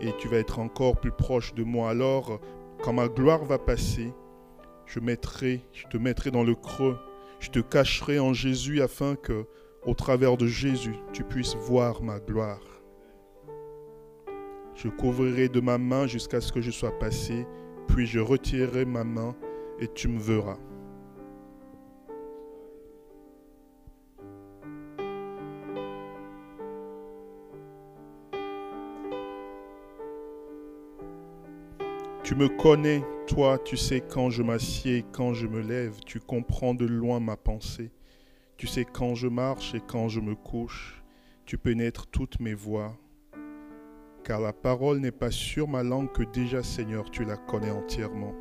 et 0.00 0.12
tu 0.18 0.28
vas 0.28 0.38
être 0.38 0.58
encore 0.58 0.96
plus 0.96 1.12
proche 1.12 1.54
de 1.54 1.64
moi. 1.64 1.90
Alors, 1.90 2.40
quand 2.82 2.92
ma 2.92 3.08
gloire 3.08 3.44
va 3.44 3.58
passer, 3.58 4.12
je 4.86 5.00
mettrai, 5.00 5.62
je 5.72 5.86
te 5.86 5.96
mettrai 5.96 6.30
dans 6.30 6.44
le 6.44 6.54
creux, 6.54 6.98
je 7.40 7.50
te 7.50 7.58
cacherai 7.58 8.18
en 8.18 8.32
Jésus 8.32 8.80
afin 8.82 9.16
que, 9.16 9.46
au 9.84 9.94
travers 9.94 10.36
de 10.36 10.46
Jésus, 10.46 10.96
tu 11.12 11.24
puisses 11.24 11.56
voir 11.56 12.02
ma 12.02 12.18
gloire. 12.20 12.62
Je 14.74 14.88
couvrirai 14.88 15.48
de 15.48 15.60
ma 15.60 15.78
main 15.78 16.06
jusqu'à 16.06 16.40
ce 16.40 16.52
que 16.52 16.60
je 16.60 16.70
sois 16.70 16.96
passé, 16.98 17.46
puis 17.88 18.06
je 18.06 18.20
retirerai 18.20 18.84
ma 18.84 19.04
main 19.04 19.34
et 19.80 19.88
tu 19.88 20.08
me 20.08 20.20
verras. 20.20 20.58
Tu 32.28 32.34
me 32.34 32.50
connais, 32.50 33.02
toi, 33.26 33.58
tu 33.58 33.78
sais 33.78 34.02
quand 34.02 34.28
je 34.28 34.42
m'assieds, 34.42 35.02
quand 35.12 35.32
je 35.32 35.46
me 35.46 35.62
lève, 35.62 35.98
tu 36.04 36.20
comprends 36.20 36.74
de 36.74 36.84
loin 36.84 37.20
ma 37.20 37.38
pensée. 37.38 37.90
Tu 38.58 38.66
sais 38.66 38.84
quand 38.84 39.14
je 39.14 39.28
marche 39.28 39.74
et 39.74 39.80
quand 39.80 40.10
je 40.10 40.20
me 40.20 40.34
couche, 40.34 41.02
tu 41.46 41.56
pénètres 41.56 42.06
toutes 42.08 42.38
mes 42.38 42.52
voies. 42.52 42.94
Car 44.24 44.42
la 44.42 44.52
parole 44.52 44.98
n'est 44.98 45.10
pas 45.10 45.30
sur 45.30 45.68
ma 45.68 45.82
langue 45.82 46.12
que 46.12 46.22
déjà, 46.22 46.62
Seigneur, 46.62 47.10
tu 47.10 47.24
la 47.24 47.38
connais 47.38 47.70
entièrement. 47.70 48.34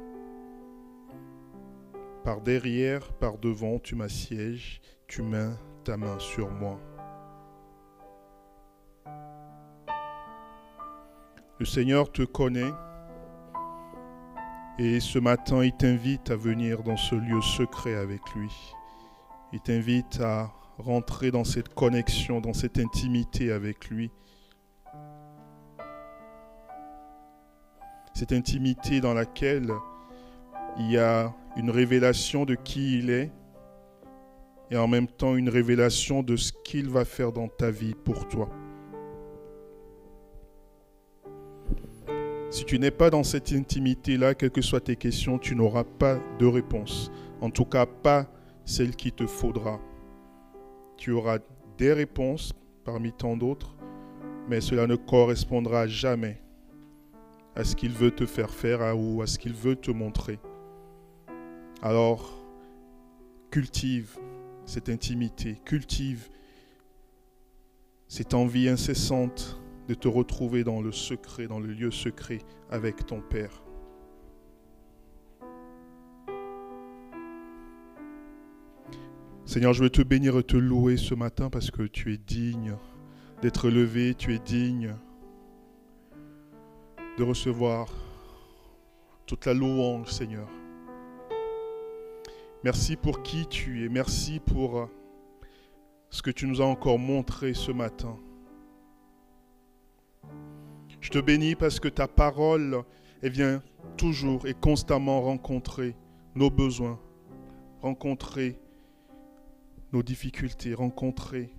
Par 2.26 2.42
derrière, 2.42 3.14
par 3.14 3.38
devant, 3.38 3.80
tu 3.80 3.96
m'assièges, 3.96 4.82
tu 5.08 5.22
mets 5.22 5.54
ta 5.86 5.96
main 5.96 6.20
sur 6.20 6.52
moi. 6.52 6.78
Le 11.58 11.66
Seigneur 11.66 12.12
te 12.12 12.24
connaît 12.24 12.74
et 14.80 15.00
ce 15.00 15.18
matin, 15.18 15.64
il 15.64 15.72
t'invite 15.72 16.30
à 16.30 16.36
venir 16.36 16.84
dans 16.84 16.98
ce 16.98 17.16
lieu 17.16 17.42
secret 17.42 17.96
avec 17.96 18.22
lui. 18.36 18.52
Il 19.52 19.60
t'invite 19.60 20.20
à 20.22 20.52
rentrer 20.78 21.32
dans 21.32 21.44
cette 21.44 21.74
connexion, 21.74 22.42
dans 22.42 22.54
cette 22.54 22.78
intimité 22.78 23.52
avec 23.52 23.90
lui. 23.90 24.12
Cette 28.14 28.32
intimité 28.32 29.02
dans 29.02 29.16
laquelle 29.16 29.72
il 30.78 30.92
y 30.92 30.98
a 30.98 31.34
une 31.56 31.72
révélation 31.72 32.46
de 32.46 32.54
qui 32.54 33.00
il 33.00 33.10
est 33.10 33.32
et 34.70 34.78
en 34.78 34.88
même 34.88 35.08
temps 35.08 35.36
une 35.36 35.50
révélation 35.50 36.22
de 36.22 36.36
ce 36.36 36.52
qu'il 36.52 36.90
va 36.90 37.04
faire 37.04 37.32
dans 37.32 37.48
ta 37.48 37.72
vie 37.72 37.96
pour 37.96 38.28
toi. 38.28 38.50
Si 42.50 42.64
tu 42.64 42.80
n'es 42.80 42.92
pas 42.92 43.10
dans 43.10 43.24
cette 43.24 43.52
intimité-là, 43.52 44.34
quelles 44.34 44.52
que 44.52 44.62
soient 44.62 44.80
tes 44.80 44.96
questions, 44.96 45.38
tu 45.38 45.54
n'auras 45.56 45.84
pas 45.84 46.18
de 46.40 46.46
réponse. 46.46 47.12
En 47.42 47.50
tout 47.50 47.66
cas, 47.66 47.86
pas 47.86 48.26
celle 48.64 48.96
qu'il 48.96 49.12
te 49.12 49.28
faudra. 49.28 49.82
Tu 50.96 51.12
auras 51.12 51.40
des 51.78 51.92
réponses 51.92 52.54
parmi 52.86 53.12
tant 53.12 53.36
d'autres, 53.36 53.76
mais 54.48 54.62
cela 54.62 54.88
ne 54.88 54.96
correspondra 54.96 55.88
jamais 55.88 56.42
à 57.56 57.66
ce 57.66 57.76
qu'il 57.76 57.92
veut 57.92 58.12
te 58.12 58.26
faire 58.26 58.50
faire 58.50 58.98
ou 58.98 59.22
à 59.22 59.28
ce 59.28 59.38
qu'il 59.38 59.54
veut 59.54 59.76
te 59.76 59.92
montrer. 59.92 60.40
Alors, 61.82 62.34
cultive 63.52 64.18
cette 64.66 64.88
intimité, 64.88 65.60
cultive 65.66 66.30
cette 68.08 68.34
envie 68.34 68.70
incessante 68.70 69.60
de 69.88 69.94
te 69.94 70.08
retrouver 70.08 70.64
dans 70.64 70.82
le 70.82 70.92
secret, 70.92 71.48
dans 71.48 71.60
le 71.60 71.68
lieu 71.68 71.92
secret 71.92 72.40
avec 72.70 73.06
ton 73.06 73.22
Père. 73.22 73.64
Seigneur, 79.46 79.72
je 79.72 79.82
veux 79.82 79.90
te 79.90 80.02
bénir 80.02 80.38
et 80.38 80.44
te 80.44 80.58
louer 80.58 80.98
ce 80.98 81.16
matin 81.16 81.50
parce 81.50 81.72
que 81.72 81.84
tu 81.84 82.14
es 82.14 82.18
digne 82.18 82.76
d'être 83.42 83.70
levé, 83.70 84.14
tu 84.14 84.34
es 84.34 84.40
digne 84.40 84.94
de 87.18 87.24
recevoir 87.24 87.88
toute 89.26 89.46
la 89.46 89.54
louange, 89.54 90.12
Seigneur. 90.12 90.50
Merci 92.64 92.98
pour 92.98 93.24
qui 93.24 93.48
tu 93.48 93.86
es, 93.86 93.90
merci 93.90 94.42
pour 94.42 94.90
ce 96.10 96.22
que 96.22 96.32
tu 96.32 96.46
nous 96.46 96.62
as 96.62 96.66
encore 96.66 97.00
montré 97.00 97.54
ce 97.54 97.72
matin. 97.72 98.18
Je 101.08 101.12
te 101.14 101.20
bénis 101.20 101.56
parce 101.56 101.80
que 101.80 101.88
ta 101.88 102.06
parole, 102.06 102.84
vient 103.24 103.64
toujours 103.96 104.46
et 104.46 104.54
constamment 104.54 105.22
rencontrer 105.22 105.96
nos 106.36 106.50
besoins, 106.50 107.00
rencontrer 107.82 108.60
nos 109.94 110.04
difficultés, 110.04 110.74
rencontrer 110.74 111.56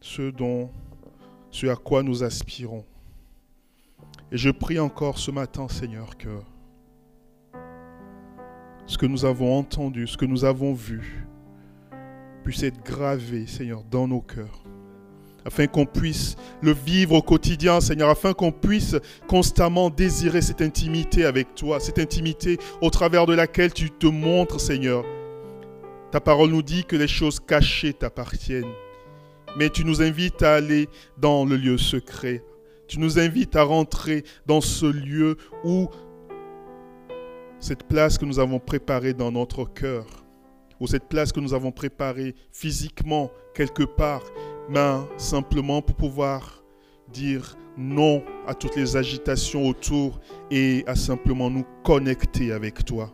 ce 0.00 0.30
dont, 0.30 0.70
ce 1.50 1.66
à 1.66 1.74
quoi 1.74 2.04
nous 2.04 2.22
aspirons. 2.22 2.84
Et 4.30 4.36
je 4.38 4.50
prie 4.50 4.78
encore 4.78 5.18
ce 5.18 5.32
matin, 5.32 5.66
Seigneur, 5.66 6.16
que 6.16 6.38
ce 8.86 8.96
que 8.96 9.06
nous 9.06 9.24
avons 9.24 9.58
entendu, 9.58 10.06
ce 10.06 10.16
que 10.16 10.24
nous 10.24 10.44
avons 10.44 10.72
vu, 10.72 11.26
puisse 12.44 12.62
être 12.62 12.80
gravé, 12.84 13.48
Seigneur, 13.48 13.82
dans 13.82 14.06
nos 14.06 14.20
cœurs. 14.20 14.67
Afin 15.48 15.66
qu'on 15.66 15.86
puisse 15.86 16.36
le 16.60 16.72
vivre 16.72 17.14
au 17.14 17.22
quotidien, 17.22 17.80
Seigneur, 17.80 18.10
afin 18.10 18.34
qu'on 18.34 18.52
puisse 18.52 18.96
constamment 19.28 19.88
désirer 19.88 20.42
cette 20.42 20.60
intimité 20.60 21.24
avec 21.24 21.54
toi, 21.54 21.80
cette 21.80 21.98
intimité 21.98 22.58
au 22.82 22.90
travers 22.90 23.24
de 23.24 23.32
laquelle 23.32 23.72
tu 23.72 23.90
te 23.90 24.06
montres, 24.06 24.60
Seigneur. 24.60 25.06
Ta 26.10 26.20
parole 26.20 26.50
nous 26.50 26.60
dit 26.60 26.84
que 26.84 26.96
les 26.96 27.08
choses 27.08 27.40
cachées 27.40 27.94
t'appartiennent, 27.94 28.74
mais 29.56 29.70
tu 29.70 29.86
nous 29.86 30.02
invites 30.02 30.42
à 30.42 30.56
aller 30.56 30.86
dans 31.16 31.46
le 31.46 31.56
lieu 31.56 31.78
secret, 31.78 32.44
tu 32.86 33.00
nous 33.00 33.18
invites 33.18 33.56
à 33.56 33.62
rentrer 33.62 34.24
dans 34.44 34.60
ce 34.60 34.84
lieu 34.84 35.38
où 35.64 35.88
cette 37.58 37.84
place 37.84 38.18
que 38.18 38.26
nous 38.26 38.38
avons 38.38 38.58
préparée 38.58 39.14
dans 39.14 39.32
notre 39.32 39.64
cœur, 39.64 40.04
ou 40.78 40.86
cette 40.86 41.08
place 41.08 41.32
que 41.32 41.40
nous 41.40 41.54
avons 41.54 41.72
préparée 41.72 42.34
physiquement 42.52 43.30
quelque 43.54 43.84
part, 43.84 44.22
mais 44.68 44.98
simplement 45.16 45.82
pour 45.82 45.96
pouvoir 45.96 46.62
dire 47.12 47.56
non 47.76 48.22
à 48.46 48.54
toutes 48.54 48.76
les 48.76 48.96
agitations 48.96 49.66
autour 49.66 50.20
et 50.50 50.84
à 50.86 50.94
simplement 50.94 51.48
nous 51.48 51.64
connecter 51.84 52.52
avec 52.52 52.84
toi. 52.84 53.12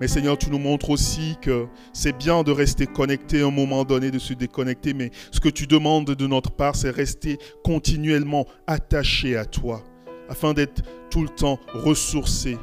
Mais 0.00 0.08
Seigneur, 0.08 0.36
tu 0.38 0.50
nous 0.50 0.58
montres 0.58 0.90
aussi 0.90 1.36
que 1.40 1.66
c'est 1.92 2.16
bien 2.16 2.42
de 2.42 2.50
rester 2.50 2.86
connecté 2.86 3.42
à 3.42 3.46
un 3.46 3.50
moment 3.50 3.84
donné, 3.84 4.10
de 4.10 4.18
se 4.18 4.32
déconnecter, 4.32 4.94
mais 4.94 5.10
ce 5.30 5.38
que 5.38 5.48
tu 5.48 5.66
demandes 5.66 6.06
de 6.06 6.26
notre 6.26 6.50
part, 6.50 6.74
c'est 6.74 6.90
rester 6.90 7.38
continuellement 7.62 8.46
attaché 8.66 9.36
à 9.36 9.44
toi, 9.44 9.84
afin 10.28 10.54
d'être 10.54 10.82
tout 11.10 11.22
le 11.22 11.28
temps 11.28 11.60
ressourcé. 11.72 12.58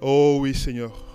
Oh 0.00 0.38
oui, 0.40 0.54
Seigneur. 0.54 1.13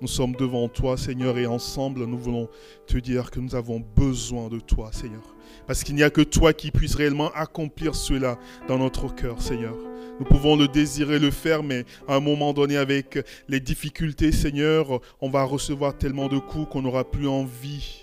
Nous 0.00 0.08
sommes 0.08 0.36
devant 0.36 0.68
toi, 0.68 0.96
Seigneur, 0.96 1.38
et 1.38 1.46
ensemble, 1.46 2.04
nous 2.04 2.18
voulons 2.18 2.48
te 2.86 2.98
dire 2.98 3.32
que 3.32 3.40
nous 3.40 3.56
avons 3.56 3.80
besoin 3.80 4.48
de 4.48 4.60
toi, 4.60 4.90
Seigneur. 4.92 5.34
Parce 5.66 5.82
qu'il 5.82 5.96
n'y 5.96 6.04
a 6.04 6.10
que 6.10 6.20
toi 6.20 6.52
qui 6.52 6.70
puisses 6.70 6.94
réellement 6.94 7.32
accomplir 7.32 7.96
cela 7.96 8.38
dans 8.68 8.78
notre 8.78 9.12
cœur, 9.12 9.42
Seigneur. 9.42 9.74
Nous 10.20 10.24
pouvons 10.24 10.56
le 10.56 10.68
désirer, 10.68 11.18
le 11.18 11.32
faire, 11.32 11.64
mais 11.64 11.84
à 12.06 12.14
un 12.14 12.20
moment 12.20 12.52
donné, 12.52 12.76
avec 12.76 13.18
les 13.48 13.58
difficultés, 13.58 14.30
Seigneur, 14.30 15.00
on 15.20 15.30
va 15.30 15.42
recevoir 15.42 15.98
tellement 15.98 16.28
de 16.28 16.38
coups 16.38 16.68
qu'on 16.70 16.82
n'aura 16.82 17.02
plus 17.02 17.26
envie. 17.26 18.02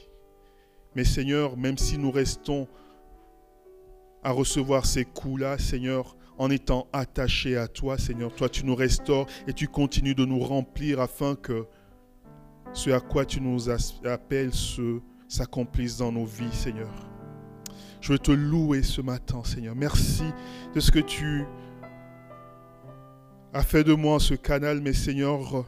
Mais 0.96 1.06
Seigneur, 1.06 1.56
même 1.56 1.78
si 1.78 1.98
nous 1.98 2.12
restons 2.12 2.68
à 4.22 4.32
recevoir 4.32 4.86
ces 4.86 5.06
coups-là, 5.06 5.58
Seigneur, 5.58 6.18
en 6.38 6.50
étant 6.50 6.88
attachés 6.92 7.56
à 7.56 7.68
toi, 7.68 7.98
Seigneur, 7.98 8.34
toi 8.34 8.50
tu 8.50 8.66
nous 8.66 8.76
restaures 8.76 9.28
et 9.48 9.54
tu 9.54 9.68
continues 9.68 10.16
de 10.16 10.26
nous 10.26 10.40
remplir 10.40 11.00
afin 11.00 11.36
que 11.36 11.66
ce 12.76 12.90
à 12.90 13.00
quoi 13.00 13.26
tu 13.26 13.42
nous 13.42 13.70
appelles 13.70 14.52
s'accomplisse 15.28 15.98
dans 15.98 16.12
nos 16.12 16.26
vies, 16.26 16.54
Seigneur. 16.54 16.92
Je 18.02 18.12
veux 18.12 18.20
te 18.20 18.32
louer 18.32 18.84
ce 18.84 19.02
matin, 19.02 19.44
Seigneur. 19.44 19.76
Merci 19.76 20.26
de 20.76 20.80
ce 20.80 20.92
que 20.92 21.00
tu 21.00 21.46
a 23.54 23.64
fait 23.64 23.86
de 23.86 23.94
moi 23.94 24.20
ce 24.20 24.34
canal, 24.34 24.82
mais 24.82 24.92
Seigneur, 24.92 25.66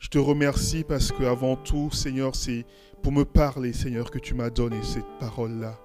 je 0.00 0.08
te 0.08 0.18
remercie 0.18 0.84
parce 0.86 1.12
que 1.12 1.22
avant 1.22 1.54
tout, 1.54 1.90
Seigneur, 1.92 2.34
c'est 2.34 2.66
pour 3.00 3.12
me 3.12 3.24
parler, 3.24 3.72
Seigneur, 3.72 4.10
que 4.10 4.18
tu 4.18 4.34
m'as 4.34 4.50
donné 4.50 4.82
cette 4.82 5.06
parole-là. 5.20 5.78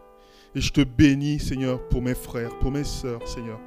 Et 0.55 0.61
je 0.61 0.73
te 0.73 0.81
bénis, 0.81 1.39
Seigneur, 1.39 1.87
pour 1.89 2.01
mes 2.01 2.15
frères, 2.15 2.57
pour 2.57 2.71
mes 2.71 2.83
sœurs, 2.83 3.25
Seigneur 3.27 3.59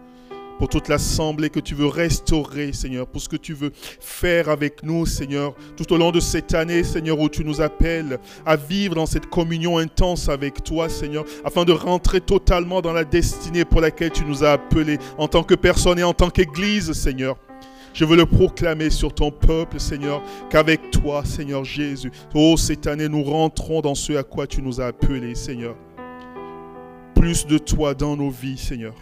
pour 0.59 0.69
toute 0.69 0.89
l'assemblée 0.89 1.51
que 1.51 1.61
tu 1.61 1.75
veux 1.75 1.87
restaurer, 1.87 2.73
Seigneur, 2.73 3.07
pour 3.07 3.21
ce 3.21 3.29
que 3.29 3.37
tu 3.37 3.55
veux 3.55 3.73
faire 3.75 4.49
avec 4.49 4.83
nous, 4.83 5.07
Seigneur, 5.07 5.55
tout 5.77 5.93
au 5.93 5.97
long 5.97 6.11
de 6.11 6.21
cette 6.21 6.55
année, 6.55 6.85
Seigneur, 6.85 7.19
où 7.19 7.29
tu 7.29 7.45
nous 7.45 7.61
appelles 7.61 8.19
à 8.45 8.57
vivre 8.57 8.95
dans 8.95 9.07
cette 9.07 9.27
communion 9.27 9.79
intense 9.79 10.29
avec 10.29 10.65
toi, 10.65 10.89
Seigneur, 10.89 11.25
afin 11.45 11.65
de 11.65 11.73
rentrer 11.73 12.21
totalement 12.21 12.81
dans 12.81 12.93
la 12.93 13.05
destinée 13.05 13.65
pour 13.65 13.81
laquelle 13.81 14.11
tu 14.11 14.25
nous 14.25 14.45
as 14.45 14.53
appelés 14.53 14.99
en 15.19 15.29
tant 15.29 15.43
que 15.43 15.55
personne 15.55 15.99
et 15.99 16.05
en 16.05 16.15
tant 16.15 16.31
qu'Église, 16.31 16.93
Seigneur. 16.93 17.37
Je 17.93 18.05
veux 18.05 18.17
le 18.17 18.27
proclamer 18.27 18.91
sur 18.91 19.15
ton 19.15 19.31
peuple, 19.31 19.81
Seigneur, 19.81 20.23
qu'avec 20.51 20.91
toi, 20.91 21.25
Seigneur 21.25 21.65
Jésus, 21.65 22.13
oh, 22.35 22.57
cette 22.59 22.87
année, 22.87 23.09
nous 23.09 23.23
rentrons 23.23 23.81
dans 23.81 23.95
ce 23.95 24.13
à 24.13 24.23
quoi 24.23 24.47
tu 24.47 24.61
nous 24.61 24.83
as 24.83 24.87
appelés, 24.87 25.35
Seigneur. 25.35 25.77
Plus 27.15 27.47
de 27.47 27.57
toi 27.57 27.95
dans 27.95 28.15
nos 28.15 28.29
vies, 28.29 28.59
Seigneur. 28.59 28.95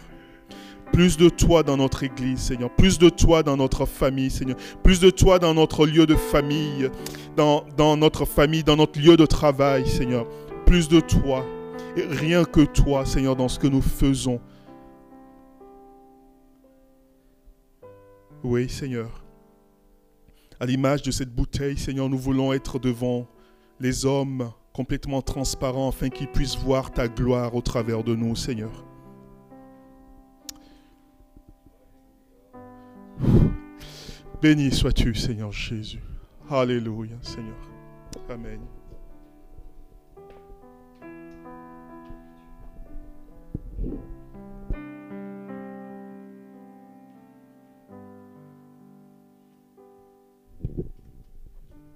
Plus 0.95 1.17
de 1.17 1.27
toi 1.27 1.61
dans 1.61 1.75
notre 1.75 2.03
église, 2.03 2.39
Seigneur. 2.39 2.69
Plus 2.69 2.97
de 2.99 3.09
toi 3.09 3.43
dans 3.43 3.57
notre 3.57 3.85
famille, 3.85 4.29
Seigneur. 4.29 4.55
Plus 4.81 5.01
de 5.01 5.09
toi 5.09 5.39
dans 5.39 5.53
notre 5.53 5.85
lieu 5.85 6.05
de 6.05 6.15
famille, 6.15 6.89
dans, 7.35 7.97
notre 7.97 8.23
famille, 8.23 8.63
dans 8.63 8.77
notre 8.77 8.97
lieu 8.97 9.17
de 9.17 9.25
travail, 9.25 9.85
Seigneur. 9.89 10.25
Plus 10.65 10.87
de 10.87 11.01
toi. 11.01 11.45
Rien 11.97 12.45
que 12.45 12.61
toi, 12.61 13.05
Seigneur, 13.05 13.35
dans 13.35 13.49
ce 13.49 13.59
que 13.59 13.67
nous 13.67 13.81
faisons. 13.81 14.39
Oui, 18.41 18.69
Seigneur. 18.69 19.21
À 20.61 20.65
l'image 20.65 21.01
de 21.01 21.11
cette 21.11 21.35
bouteille, 21.35 21.77
Seigneur, 21.77 22.07
nous 22.07 22.17
voulons 22.17 22.53
être 22.53 22.79
devant 22.79 23.27
les 23.81 24.05
hommes 24.05 24.49
complètement 24.71 25.21
transparents 25.21 25.89
afin 25.89 26.07
qu'ils 26.07 26.29
puissent 26.29 26.55
voir 26.55 26.89
ta 26.89 27.09
gloire 27.09 27.53
au 27.53 27.61
travers 27.61 28.01
de 28.01 28.15
nous, 28.15 28.37
Seigneur. 28.37 28.85
Béni 34.41 34.71
sois-tu, 34.71 35.15
Seigneur 35.15 35.51
Jésus. 35.51 36.01
Alléluia, 36.49 37.15
Seigneur. 37.21 37.55
Amen. 38.29 38.59